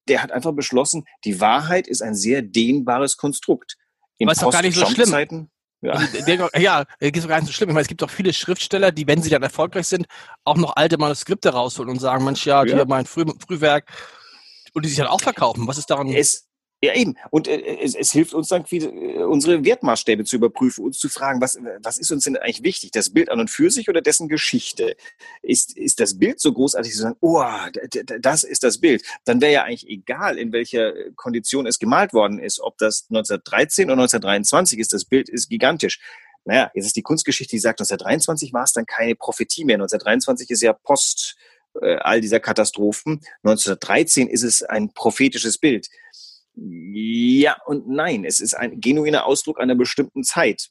der 0.09 0.23
hat 0.23 0.33
einfach 0.33 0.53
beschlossen, 0.53 1.05
die 1.25 1.41
Wahrheit 1.41 1.87
ist 1.87 2.03
ein 2.03 2.15
sehr 2.15 2.43
dehnbares 2.43 3.17
Konstrukt. 3.17 3.77
In 4.19 4.27
Aber 4.27 4.33
ist 4.33 4.43
doch 4.43 4.53
gar 4.53 4.63
nicht 4.63 4.77
so 4.77 4.87
schlimm. 4.87 5.49
Ja, 5.83 5.93
also, 5.93 6.25
der, 6.27 6.51
ja 6.61 6.85
ist 6.99 7.25
doch 7.25 7.29
gar 7.29 7.41
nicht 7.41 7.47
so 7.47 7.53
schlimm. 7.53 7.71
Ich 7.71 7.75
meine, 7.75 7.83
es 7.83 7.89
gibt 7.89 8.03
auch 8.03 8.11
viele 8.11 8.35
Schriftsteller, 8.35 8.93
die, 8.93 9.07
wenn 9.07 9.23
sie 9.23 9.31
dann 9.31 9.43
erfolgreich 9.43 9.87
sind, 9.87 10.07
auch 10.45 10.57
noch 10.57 10.77
alte 10.77 10.99
Manuskripte 10.99 11.51
rausholen 11.51 11.91
und 11.91 12.01
sagen, 12.01 12.25
manch 12.25 12.45
ja, 12.45 12.65
ja. 12.65 12.75
hier 12.75 12.85
mein 12.87 13.07
Früh, 13.07 13.25
Frühwerk 13.47 13.91
und 14.75 14.85
die 14.85 14.91
sich 14.91 14.99
dann 14.99 15.07
auch 15.07 15.21
verkaufen. 15.21 15.67
Was 15.67 15.79
ist 15.79 15.89
daran? 15.89 16.09
Es, 16.09 16.50
Ja, 16.83 16.95
eben. 16.95 17.19
Und 17.31 17.47
äh, 17.47 17.79
es, 17.83 17.95
es 17.95 18.11
hilft 18.11 18.33
uns 18.33 18.49
dann, 18.49 18.65
äh, 18.71 19.23
unsere 19.23 19.65
Wertmaßstäbe 19.65 20.25
zu 20.25 20.37
überprüfen, 20.37 20.83
uns 20.83 20.99
zu 20.99 21.11
fragen, 21.11 21.41
was, 21.43 21.59
was 21.83 21.99
ist 21.99 22.11
uns 22.11 22.25
denn 22.25 22.39
eigentlich 22.39 22.63
wichtig? 22.63 22.91
Das 22.91 23.11
Bild 23.11 23.31
an 23.31 23.39
und 23.39 23.51
für 23.51 23.71
sich 23.71 23.91
oder 23.91 24.01
dessen 24.01 24.29
Geschichte? 24.29 24.97
Ist, 25.43 25.77
ist 25.77 26.01
das 26.01 26.19
Bild 26.19 26.41
so 26.41 26.55
großartig 26.55 26.93
zu 26.93 26.99
sagen, 26.99 27.17
oh, 27.21 27.45
das 28.21 28.45
ist 28.45 28.63
das 28.63 28.79
Bild? 28.79 29.03
Dann 29.27 29.43
wäre 29.43 29.53
ja 29.53 29.65
eigentlich 29.65 29.89
egal, 29.89 30.39
in 30.39 30.53
welcher 30.53 30.95
Kondition 31.17 31.67
es 31.67 31.79
gemalt 31.79 32.15
worden 32.15 32.39
ist, 32.39 32.61
ob 32.61 32.79
das 32.79 33.07
1913 33.11 33.85
oder 33.85 34.01
1923 34.01 34.79
ist. 34.79 34.95
Das 34.95 35.05
Bild 35.05 35.29
ist 35.29 35.51
gigantisch. 35.51 36.01
Naja, 36.47 36.71
jetzt 36.75 36.87
ist 36.87 36.97
die 36.97 37.03
Kunstgeschichte, 37.03 37.57
die 37.57 37.61
sagt, 37.61 37.81
1923 37.81 38.55
war 38.55 38.65
es 38.65 38.73
dann 38.73 38.87
keine 38.87 39.15
Prophetie 39.17 39.67
mehr. 39.67 39.75
1923 39.75 40.49
ist 40.49 40.63
ja 40.63 40.73
Post 40.73 41.37
äh, 41.81 41.97
all 41.97 42.23
dieser 42.23 42.41
Katastrophen. 42.41 43.21
1913 43.43 44.29
ist 44.29 44.45
es 44.45 44.63
ein 44.63 44.95
prophetisches 44.95 45.59
Bild. 45.59 45.89
Ja 46.55 47.57
und 47.67 47.89
nein. 47.89 48.25
Es 48.25 48.41
ist 48.41 48.55
ein 48.55 48.81
genuiner 48.81 49.27
Ausdruck 49.27 49.61
einer 49.61 49.75
bestimmten 49.75 50.25
Zeit. 50.25 50.71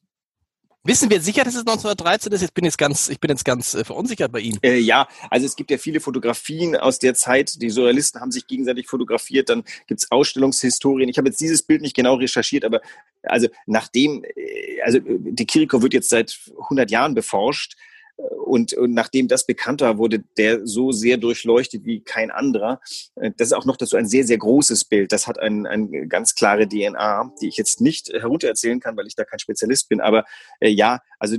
Wissen 0.83 1.09
wir 1.09 1.19
sicher, 1.19 1.43
dass 1.43 1.55
es 1.55 1.61
1913 1.61 2.31
ist? 2.31 2.41
Ich 2.41 2.53
bin 2.53 2.63
jetzt 2.63 2.77
ganz, 2.77 3.09
ich 3.09 3.19
bin 3.19 3.29
jetzt 3.29 3.43
ganz 3.43 3.75
äh, 3.75 3.83
verunsichert 3.83 4.31
bei 4.31 4.39
Ihnen. 4.39 4.59
Äh, 4.63 4.77
ja, 4.77 5.09
also 5.29 5.45
es 5.45 5.57
gibt 5.57 5.71
ja 5.71 5.77
viele 5.77 5.99
Fotografien 5.99 6.77
aus 6.77 6.99
der 6.99 7.15
Zeit. 7.15 7.61
Die 7.61 7.69
Surrealisten 7.69 8.21
haben 8.21 8.31
sich 8.31 8.47
gegenseitig 8.47 8.87
fotografiert. 8.87 9.49
Dann 9.49 9.63
gibt's 9.87 10.09
Ausstellungshistorien. 10.09 11.09
Ich 11.09 11.17
habe 11.17 11.27
jetzt 11.27 11.41
dieses 11.41 11.63
Bild 11.63 11.81
nicht 11.81 11.95
genau 11.95 12.15
recherchiert, 12.15 12.63
aber 12.63 12.81
also 13.23 13.49
nachdem, 13.65 14.23
äh, 14.23 14.81
also 14.81 14.99
äh, 14.99 15.03
die 15.19 15.45
Kiriko 15.45 15.81
wird 15.81 15.93
jetzt 15.93 16.09
seit 16.09 16.39
100 16.57 16.89
Jahren 16.89 17.13
beforscht 17.13 17.75
und, 18.19 18.73
und 18.73 18.93
nachdem 18.93 19.27
das 19.27 19.45
bekannt 19.45 19.81
war, 19.81 19.97
wurde 19.97 20.23
der 20.37 20.65
so 20.65 20.91
sehr 20.91 21.17
durchleuchtet 21.17 21.85
wie 21.85 22.01
kein 22.01 22.31
anderer. 22.31 22.81
Äh, 23.15 23.31
das 23.37 23.49
ist 23.49 23.53
auch 23.53 23.65
noch 23.65 23.77
dazu 23.77 23.95
ein 23.95 24.07
sehr, 24.07 24.25
sehr 24.25 24.37
großes 24.37 24.85
Bild. 24.85 25.11
Das 25.11 25.27
hat 25.27 25.39
ein, 25.39 25.65
eine 25.65 26.07
ganz 26.07 26.35
klare 26.35 26.67
DNA, 26.67 27.33
die 27.41 27.47
ich 27.47 27.57
jetzt 27.57 27.79
nicht 27.79 28.09
heruntererzählen 28.09 28.79
kann, 28.79 28.97
weil 28.97 29.07
ich 29.07 29.15
da 29.15 29.23
kein 29.23 29.39
Spezialist 29.39 29.87
bin. 29.87 30.01
Aber 30.01 30.25
äh, 30.59 30.69
ja, 30.69 30.99
also 31.19 31.37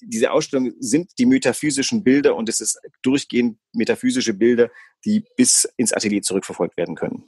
diese 0.00 0.30
Ausstellung 0.30 0.72
sind 0.78 1.10
die 1.18 1.26
metaphysischen 1.26 2.04
Bilder 2.04 2.36
und 2.36 2.48
es 2.48 2.60
ist 2.60 2.78
durchgehend 3.02 3.58
metaphysische 3.72 4.34
Bilder, 4.34 4.70
die 5.04 5.24
bis 5.36 5.68
ins 5.76 5.92
Atelier 5.92 6.22
zurückverfolgt 6.22 6.76
werden 6.76 6.94
können. 6.94 7.24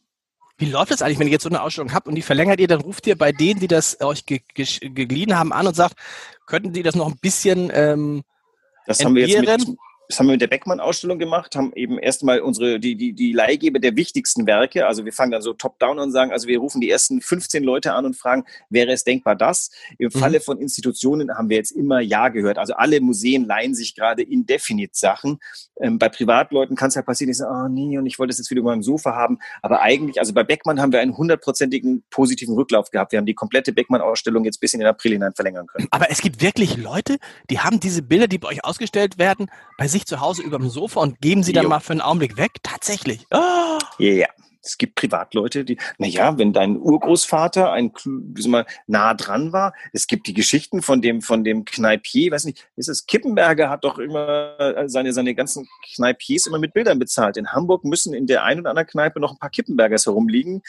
Wie 0.56 0.66
läuft 0.66 0.90
das 0.90 1.00
eigentlich, 1.00 1.18
wenn 1.18 1.26
ihr 1.26 1.32
jetzt 1.32 1.44
so 1.44 1.48
eine 1.48 1.62
Ausstellung 1.62 1.94
habt 1.94 2.06
und 2.06 2.14
die 2.14 2.22
verlängert 2.22 2.60
ihr, 2.60 2.68
dann 2.68 2.82
ruft 2.82 3.06
ihr 3.06 3.16
bei 3.16 3.32
denen, 3.32 3.60
die 3.60 3.68
das 3.68 4.00
euch 4.02 4.26
ge 4.26 4.40
ge 4.54 4.66
geliehen 4.90 5.38
haben, 5.38 5.52
an 5.54 5.66
und 5.66 5.74
sagt, 5.74 5.94
könnten 6.46 6.72
die 6.74 6.82
das 6.82 6.94
noch 6.94 7.08
ein 7.08 7.16
bisschen 7.20 7.70
ähm, 7.72 8.22
das 8.86 9.04
haben 9.04 9.14
wir 9.14 9.26
jetzt 9.26 9.66
mit, 9.68 9.78
das 10.10 10.18
haben 10.18 10.26
wir 10.26 10.32
mit 10.32 10.40
der 10.40 10.48
Beckmann-Ausstellung 10.48 11.18
gemacht, 11.18 11.54
haben 11.54 11.72
eben 11.74 11.98
erstmal 11.98 12.40
unsere, 12.40 12.80
die, 12.80 12.96
die, 12.96 13.12
die 13.12 13.32
Leihgeber 13.32 13.78
der 13.78 13.94
wichtigsten 13.94 14.46
Werke, 14.46 14.86
also 14.86 15.04
wir 15.04 15.12
fangen 15.12 15.30
dann 15.30 15.42
so 15.42 15.52
top-down 15.52 15.98
an 15.98 16.06
und 16.06 16.12
sagen, 16.12 16.32
also 16.32 16.48
wir 16.48 16.58
rufen 16.58 16.80
die 16.80 16.90
ersten 16.90 17.20
15 17.20 17.62
Leute 17.62 17.94
an 17.94 18.04
und 18.04 18.16
fragen, 18.16 18.44
wäre 18.70 18.90
es 18.90 19.04
denkbar 19.04 19.36
das? 19.36 19.70
Im 19.98 20.10
mhm. 20.12 20.18
Falle 20.18 20.40
von 20.40 20.58
Institutionen 20.58 21.36
haben 21.36 21.48
wir 21.48 21.56
jetzt 21.56 21.70
immer 21.70 22.00
Ja 22.00 22.28
gehört. 22.28 22.58
Also 22.58 22.74
alle 22.74 23.00
Museen 23.00 23.44
leihen 23.44 23.74
sich 23.74 23.94
gerade 23.94 24.22
indefinit 24.22 24.96
Sachen. 24.96 25.38
Ähm, 25.80 25.98
bei 25.98 26.08
Privatleuten 26.08 26.76
kann 26.76 26.88
es 26.88 26.94
ja 26.94 27.02
passieren, 27.02 27.30
ich 27.30 27.38
sage, 27.38 27.52
oh 27.52 27.68
nee, 27.68 27.96
und 27.96 28.06
ich 28.06 28.18
wollte 28.18 28.32
es 28.32 28.38
jetzt 28.38 28.50
wieder 28.50 28.60
über 28.60 28.70
meinem 28.70 28.82
Sofa 28.82 29.14
haben. 29.14 29.38
Aber 29.62 29.80
eigentlich, 29.80 30.18
also 30.18 30.34
bei 30.34 30.42
Beckmann 30.42 30.80
haben 30.80 30.92
wir 30.92 31.00
einen 31.00 31.16
hundertprozentigen 31.16 32.02
positiven 32.10 32.54
Rücklauf 32.54 32.90
gehabt. 32.90 33.12
Wir 33.12 33.18
haben 33.18 33.26
die 33.26 33.34
komplette 33.34 33.72
Beckmann-Ausstellung 33.72 34.44
jetzt 34.44 34.58
bis 34.60 34.74
in 34.74 34.80
den 34.80 34.88
April 34.88 35.12
hinein 35.12 35.34
verlängern 35.34 35.66
können. 35.66 35.86
Aber 35.90 36.10
es 36.10 36.20
gibt 36.20 36.42
wirklich 36.42 36.76
Leute, 36.76 37.18
die 37.48 37.60
haben 37.60 37.80
diese 37.80 38.02
Bilder, 38.02 38.26
die 38.26 38.38
bei 38.38 38.48
euch 38.48 38.64
ausgestellt 38.64 39.18
werden, 39.18 39.50
bei 39.78 39.88
sich 39.88 39.99
zu 40.06 40.20
Hause 40.20 40.42
über 40.42 40.58
dem 40.58 40.68
Sofa 40.68 41.00
und 41.00 41.20
geben 41.20 41.42
sie 41.42 41.52
dann 41.52 41.64
jo. 41.64 41.68
mal 41.68 41.80
für 41.80 41.92
einen 41.92 42.00
Augenblick 42.00 42.36
weg? 42.36 42.52
Tatsächlich. 42.62 43.26
Oh. 43.30 43.78
Ja, 43.98 44.28
es 44.62 44.78
gibt 44.78 44.94
Privatleute, 44.94 45.64
die, 45.64 45.78
naja, 45.98 46.36
wenn 46.38 46.52
dein 46.52 46.76
Urgroßvater 46.78 47.72
ein, 47.72 47.92
mal, 48.46 48.66
nah 48.86 49.14
dran 49.14 49.52
war, 49.52 49.72
es 49.92 50.06
gibt 50.06 50.26
die 50.26 50.34
Geschichten 50.34 50.82
von 50.82 51.00
dem, 51.00 51.22
von 51.22 51.44
dem 51.44 51.64
Kneipier, 51.64 52.32
weiß 52.32 52.44
nicht, 52.44 52.68
ist 52.76 52.88
es, 52.88 53.06
Kippenberger 53.06 53.70
hat 53.70 53.84
doch 53.84 53.98
immer 53.98 54.58
äh, 54.58 54.88
seine, 54.88 55.12
seine 55.12 55.34
ganzen 55.34 55.68
Kneipiers 55.94 56.46
immer 56.46 56.58
mit 56.58 56.74
Bildern 56.74 56.98
bezahlt. 56.98 57.36
In 57.36 57.52
Hamburg 57.52 57.84
müssen 57.84 58.12
in 58.12 58.26
der 58.26 58.44
einen 58.44 58.60
oder 58.60 58.70
anderen 58.70 58.88
Kneipe 58.88 59.20
noch 59.20 59.32
ein 59.32 59.38
paar 59.38 59.50
Kippenbergers 59.50 60.06
herumliegen. 60.06 60.62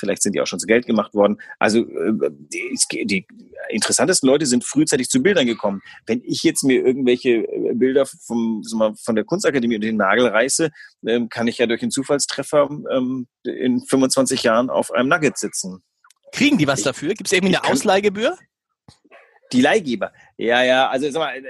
Vielleicht 0.00 0.22
sind 0.22 0.34
die 0.34 0.40
auch 0.40 0.46
schon 0.46 0.58
zu 0.58 0.66
Geld 0.66 0.86
gemacht 0.86 1.14
worden. 1.14 1.36
Also 1.58 1.80
äh, 1.80 2.30
die, 2.30 3.06
die 3.06 3.26
interessantesten 3.68 4.28
Leute 4.28 4.46
sind 4.46 4.64
frühzeitig 4.64 5.08
zu 5.08 5.22
Bildern 5.22 5.46
gekommen. 5.46 5.80
Wenn 6.06 6.22
ich 6.24 6.42
jetzt 6.42 6.64
mir 6.64 6.84
irgendwelche 6.84 7.46
äh, 7.46 7.74
Bilder 7.74 8.06
vom, 8.06 8.62
von 8.64 9.14
der 9.14 9.24
Kunstakademie 9.24 9.76
unter 9.76 9.86
den 9.86 9.96
Nagel 9.96 10.26
reiße, 10.26 10.70
ähm, 11.06 11.28
kann 11.28 11.46
ich 11.46 11.58
ja 11.58 11.66
durch 11.66 11.82
einen 11.82 11.90
Zufallstreffer 11.90 12.68
ähm, 12.90 13.26
in 13.44 13.80
25 13.80 14.42
Jahren 14.42 14.70
auf 14.70 14.90
einem 14.90 15.08
Nugget 15.08 15.38
sitzen. 15.38 15.82
Kriegen 16.32 16.58
die 16.58 16.66
was 16.66 16.82
dafür? 16.82 17.14
Gibt 17.14 17.28
es 17.28 17.32
irgendwie 17.32 17.56
eine 17.56 17.64
Ausleihgebühr? 17.70 18.36
Die 19.52 19.60
Leihgeber. 19.60 20.12
Ja, 20.36 20.62
ja, 20.62 20.88
also 20.88 21.10
sag 21.10 21.20
mal, 21.20 21.36
äh, 21.36 21.42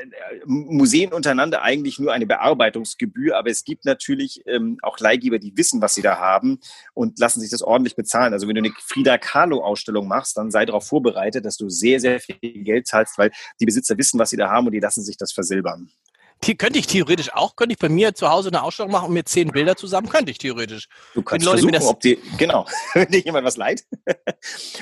Museen 0.46 1.12
untereinander 1.12 1.62
eigentlich 1.62 1.98
nur 1.98 2.12
eine 2.12 2.26
Bearbeitungsgebühr, 2.26 3.36
aber 3.36 3.50
es 3.50 3.64
gibt 3.64 3.84
natürlich 3.84 4.42
ähm, 4.46 4.78
auch 4.82 4.98
Leihgeber, 4.98 5.38
die 5.38 5.56
wissen, 5.56 5.82
was 5.82 5.94
sie 5.94 6.02
da 6.02 6.18
haben 6.18 6.60
und 6.94 7.18
lassen 7.18 7.40
sich 7.40 7.50
das 7.50 7.62
ordentlich 7.62 7.96
bezahlen. 7.96 8.32
Also 8.32 8.48
wenn 8.48 8.54
du 8.54 8.62
eine 8.62 8.72
Frida 8.78 9.18
Kahlo-Ausstellung 9.18 10.08
machst, 10.08 10.36
dann 10.36 10.50
sei 10.50 10.64
darauf 10.64 10.86
vorbereitet, 10.86 11.44
dass 11.44 11.56
du 11.56 11.68
sehr, 11.68 12.00
sehr 12.00 12.20
viel 12.20 12.38
Geld 12.40 12.86
zahlst, 12.86 13.18
weil 13.18 13.30
die 13.60 13.66
Besitzer 13.66 13.98
wissen, 13.98 14.18
was 14.18 14.30
sie 14.30 14.36
da 14.36 14.48
haben 14.48 14.66
und 14.66 14.72
die 14.72 14.80
lassen 14.80 15.02
sich 15.02 15.16
das 15.16 15.32
versilbern 15.32 15.90
könnte 16.40 16.78
ich 16.78 16.86
theoretisch 16.86 17.32
auch, 17.34 17.54
könnte 17.54 17.74
ich 17.74 17.78
bei 17.78 17.88
mir 17.88 18.14
zu 18.14 18.30
Hause 18.30 18.48
eine 18.48 18.62
Ausstellung 18.62 18.92
machen 18.92 19.08
und 19.08 19.14
mir 19.14 19.24
zehn 19.24 19.48
Bilder 19.48 19.76
zusammen, 19.76 20.08
könnte 20.08 20.30
ich 20.30 20.38
theoretisch. 20.38 20.88
Du 21.14 21.22
kannst 21.22 21.44
Leute 21.44 21.68
versuchen, 21.68 21.88
ob 21.88 22.00
die, 22.00 22.18
genau, 22.38 22.66
wenn 22.94 23.08
dir 23.08 23.20
jemand 23.20 23.44
was 23.44 23.56
leid. 23.56 23.84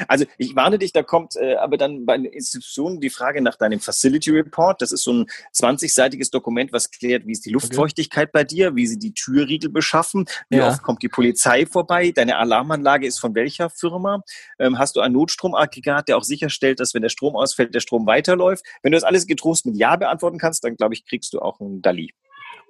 also 0.08 0.24
ich 0.38 0.54
warne 0.54 0.78
dich, 0.78 0.92
da 0.92 1.02
kommt 1.02 1.36
äh, 1.36 1.56
aber 1.56 1.76
dann 1.76 2.06
bei 2.06 2.16
den 2.16 2.26
Institutionen 2.26 3.00
die 3.00 3.10
Frage 3.10 3.42
nach 3.42 3.56
deinem 3.56 3.80
Facility 3.80 4.30
Report. 4.30 4.80
Das 4.80 4.92
ist 4.92 5.02
so 5.02 5.12
ein 5.12 5.26
20-seitiges 5.54 6.30
Dokument, 6.30 6.72
was 6.72 6.90
klärt, 6.90 7.26
wie 7.26 7.32
ist 7.32 7.44
die 7.44 7.50
Luftfeuchtigkeit 7.50 8.28
okay. 8.28 8.32
bei 8.32 8.44
dir, 8.44 8.76
wie 8.76 8.86
sie 8.86 8.98
die 8.98 9.12
Türriegel 9.12 9.70
beschaffen, 9.70 10.26
wie 10.48 10.58
ja. 10.58 10.68
oft 10.68 10.82
kommt 10.82 11.02
die 11.02 11.08
Polizei 11.08 11.66
vorbei, 11.66 12.12
deine 12.14 12.36
Alarmanlage 12.36 13.06
ist 13.06 13.18
von 13.18 13.34
welcher 13.34 13.68
Firma, 13.68 14.22
ähm, 14.58 14.78
hast 14.78 14.96
du 14.96 15.00
ein 15.00 15.12
Notstromaggregat, 15.12 16.08
der 16.08 16.16
auch 16.16 16.24
sicherstellt, 16.24 16.78
dass 16.80 16.94
wenn 16.94 17.02
der 17.02 17.08
Strom 17.08 17.36
ausfällt, 17.36 17.74
der 17.74 17.80
Strom 17.80 18.06
weiterläuft. 18.06 18.64
Wenn 18.82 18.92
du 18.92 18.96
das 18.96 19.04
alles 19.04 19.26
getrost 19.26 19.66
mit 19.66 19.76
Ja 19.76 19.96
beantworten 19.96 20.38
kannst, 20.38 20.62
dann 20.64 20.76
glaube 20.76 20.94
ich, 20.94 21.04
kriegst 21.04 21.32
du 21.32 21.40
auch 21.40 21.47
auch 21.48 21.60
ein 21.60 21.82
Dali. 21.82 22.12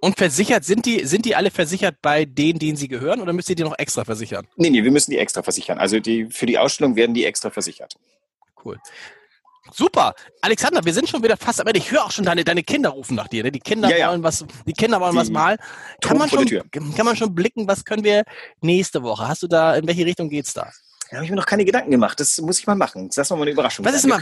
Und 0.01 0.17
versichert, 0.17 0.65
sind 0.65 0.87
die, 0.87 1.05
sind 1.05 1.25
die 1.25 1.35
alle 1.35 1.51
versichert 1.51 1.97
bei 2.01 2.25
denen, 2.25 2.59
denen 2.59 2.77
sie 2.77 2.87
gehören 2.87 3.21
oder 3.21 3.33
müsst 3.33 3.51
ihr 3.51 3.57
die 3.57 3.65
noch 3.65 3.77
extra 3.79 4.05
versichern? 4.05 4.47
Nee, 4.57 4.71
nee, 4.71 4.85
wir 4.85 4.93
müssen 4.93 5.11
die 5.11 5.19
extra 5.19 5.43
versichern. 5.43 5.79
Also 5.79 5.99
die, 5.99 6.27
für 6.27 6.47
die 6.47 6.57
Ausstellung 6.57 6.95
werden 6.95 7.15
die 7.15 7.25
extra 7.25 7.51
versichert. 7.51 7.97
Cool. 8.65 8.79
Super. 9.73 10.15
Alexander, 10.41 10.85
wir 10.85 10.95
sind 10.95 11.09
schon 11.09 11.23
wieder 11.23 11.37
fast 11.37 11.61
am 11.61 11.67
Ende. 11.67 11.79
Ich 11.79 11.91
höre 11.91 12.05
auch 12.05 12.11
schon 12.11 12.25
deine, 12.25 12.45
deine 12.45 12.63
Kinder 12.63 12.91
rufen 12.91 13.17
nach 13.17 13.29
dir. 13.29 13.43
Ne? 13.43 13.53
Die 13.53 13.59
Kinder 13.59 13.91
ja, 13.91 13.97
ja. 13.97 14.11
wollen 14.11 14.23
was, 14.23 14.45
die 14.67 14.73
Kinder 14.73 15.01
wollen 15.01 15.13
die 15.13 15.19
was 15.19 15.31
malen. 15.31 15.59
Kann 16.01 16.17
man, 16.17 16.29
schon, 16.29 16.47
kann 16.71 17.05
man 17.05 17.17
schon 17.17 17.35
blicken, 17.35 17.67
was 17.67 17.85
können 17.85 18.05
wir 18.05 18.25
nächste 18.61 19.03
Woche? 19.03 19.27
Hast 19.29 19.43
du 19.43 19.49
da, 19.49 19.75
in 19.75 19.87
welche 19.87 20.07
Richtung 20.07 20.29
geht's 20.29 20.55
da? 20.55 20.71
Da 21.11 21.17
habe 21.17 21.25
ich 21.25 21.31
mir 21.31 21.37
noch 21.37 21.47
keine 21.47 21.65
Gedanken 21.65 21.91
gemacht. 21.91 22.21
Das 22.21 22.39
muss 22.39 22.59
ich 22.59 22.67
mal 22.67 22.75
machen. 22.75 23.09
Das 23.09 23.17
ist 23.17 23.31
mal 23.31 23.41
eine 23.41 23.51
Überraschung. 23.51 23.85
Was 23.85 23.95
ist 23.95 24.07
mal, 24.07 24.21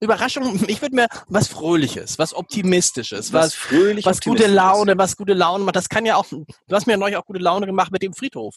Überraschung? 0.00 0.60
Ich 0.68 0.80
würde 0.80 0.94
mir 0.94 1.06
was 1.28 1.48
Fröhliches, 1.48 2.18
was 2.18 2.32
Optimistisches, 2.32 3.32
was, 3.32 3.46
was 3.46 3.54
fröhlich, 3.54 4.06
was 4.06 4.20
gute 4.20 4.46
Laune, 4.46 4.96
was 4.96 5.16
gute 5.16 5.34
Laune 5.34 5.64
macht. 5.64 5.76
Das 5.76 5.88
kann 5.88 6.06
ja 6.06 6.16
auch. 6.16 6.26
Du 6.28 6.46
hast 6.70 6.86
mir 6.86 6.92
ja 6.92 6.96
neulich 6.96 7.16
auch 7.16 7.26
gute 7.26 7.40
Laune 7.40 7.66
gemacht 7.66 7.90
mit 7.90 8.02
dem 8.02 8.12
Friedhof, 8.14 8.56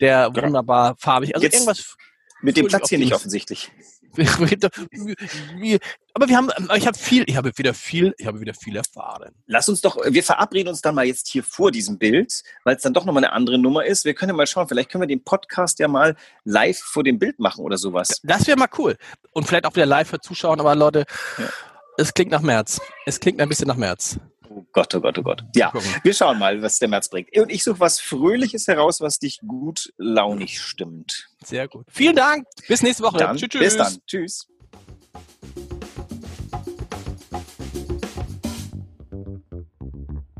der 0.00 0.30
ja. 0.34 0.42
wunderbar 0.42 0.96
farbig. 0.98 1.34
Also 1.34 1.44
Jetzt 1.44 1.54
irgendwas. 1.54 1.96
Mit 2.40 2.56
dem 2.56 2.68
Platz 2.68 2.88
hier 2.88 2.98
nicht 2.98 3.14
offensichtlich. 3.14 3.72
Aber 6.14 6.28
wir 6.28 6.36
haben, 6.36 6.50
ich 6.76 6.86
habe 6.86 6.98
viel, 6.98 7.24
ich 7.26 7.36
habe 7.36 7.52
wieder 7.56 7.74
viel, 7.74 8.14
ich 8.18 8.26
habe 8.26 8.40
wieder 8.40 8.54
viel 8.54 8.76
erfahren. 8.76 9.32
Lass 9.46 9.68
uns 9.68 9.80
doch, 9.80 9.98
wir 10.04 10.22
verabreden 10.22 10.68
uns 10.68 10.80
dann 10.80 10.94
mal 10.94 11.04
jetzt 11.04 11.28
hier 11.28 11.42
vor 11.44 11.70
diesem 11.70 11.98
Bild, 11.98 12.42
weil 12.64 12.76
es 12.76 12.82
dann 12.82 12.94
doch 12.94 13.04
nochmal 13.04 13.24
eine 13.24 13.32
andere 13.32 13.58
Nummer 13.58 13.84
ist. 13.84 14.04
Wir 14.04 14.14
können 14.14 14.30
ja 14.30 14.36
mal 14.36 14.46
schauen, 14.46 14.66
vielleicht 14.68 14.90
können 14.90 15.02
wir 15.02 15.08
den 15.08 15.22
Podcast 15.22 15.78
ja 15.78 15.88
mal 15.88 16.16
live 16.44 16.78
vor 16.78 17.04
dem 17.04 17.18
Bild 17.18 17.38
machen 17.38 17.64
oder 17.64 17.76
sowas. 17.76 18.20
Das 18.22 18.46
wäre 18.46 18.58
mal 18.58 18.68
cool. 18.78 18.96
Und 19.32 19.46
vielleicht 19.46 19.66
auch 19.66 19.76
wieder 19.76 19.86
live 19.86 20.08
für 20.08 20.20
Zuschauen, 20.20 20.58
aber 20.60 20.74
Leute, 20.74 21.04
ja. 21.38 21.48
es 21.96 22.12
klingt 22.14 22.32
nach 22.32 22.42
März. 22.42 22.80
Es 23.06 23.20
klingt 23.20 23.40
ein 23.40 23.48
bisschen 23.48 23.68
nach 23.68 23.76
März. 23.76 24.18
Oh 24.58 24.66
Gott, 24.72 24.92
oh 24.94 25.00
Gott, 25.00 25.16
oh 25.18 25.22
Gott. 25.22 25.44
Ja, 25.54 25.72
wir 26.02 26.12
schauen 26.12 26.38
mal, 26.38 26.60
was 26.62 26.80
der 26.80 26.88
März 26.88 27.08
bringt. 27.08 27.28
Und 27.36 27.50
ich 27.50 27.62
suche 27.62 27.78
was 27.78 28.00
Fröhliches 28.00 28.66
heraus, 28.66 29.00
was 29.00 29.20
dich 29.20 29.38
gut 29.46 29.92
launig 29.98 30.60
stimmt. 30.60 31.28
Sehr 31.44 31.68
gut. 31.68 31.86
Vielen 31.88 32.16
Dank. 32.16 32.44
Bis 32.66 32.82
nächste 32.82 33.04
Woche. 33.04 33.18
Dann, 33.18 33.36
tschüss, 33.36 33.48
tschüss. 33.50 33.62
Bis 33.62 33.76
dann. 33.76 33.98
Tschüss. 34.06 34.48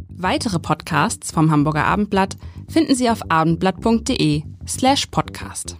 Weitere 0.08 0.58
Podcasts 0.58 1.30
vom 1.30 1.52
Hamburger 1.52 1.84
Abendblatt 1.84 2.36
finden 2.68 2.96
Sie 2.96 3.08
auf 3.08 3.20
abendblatt.de 3.30 4.42
slash 4.66 5.06
podcast. 5.06 5.76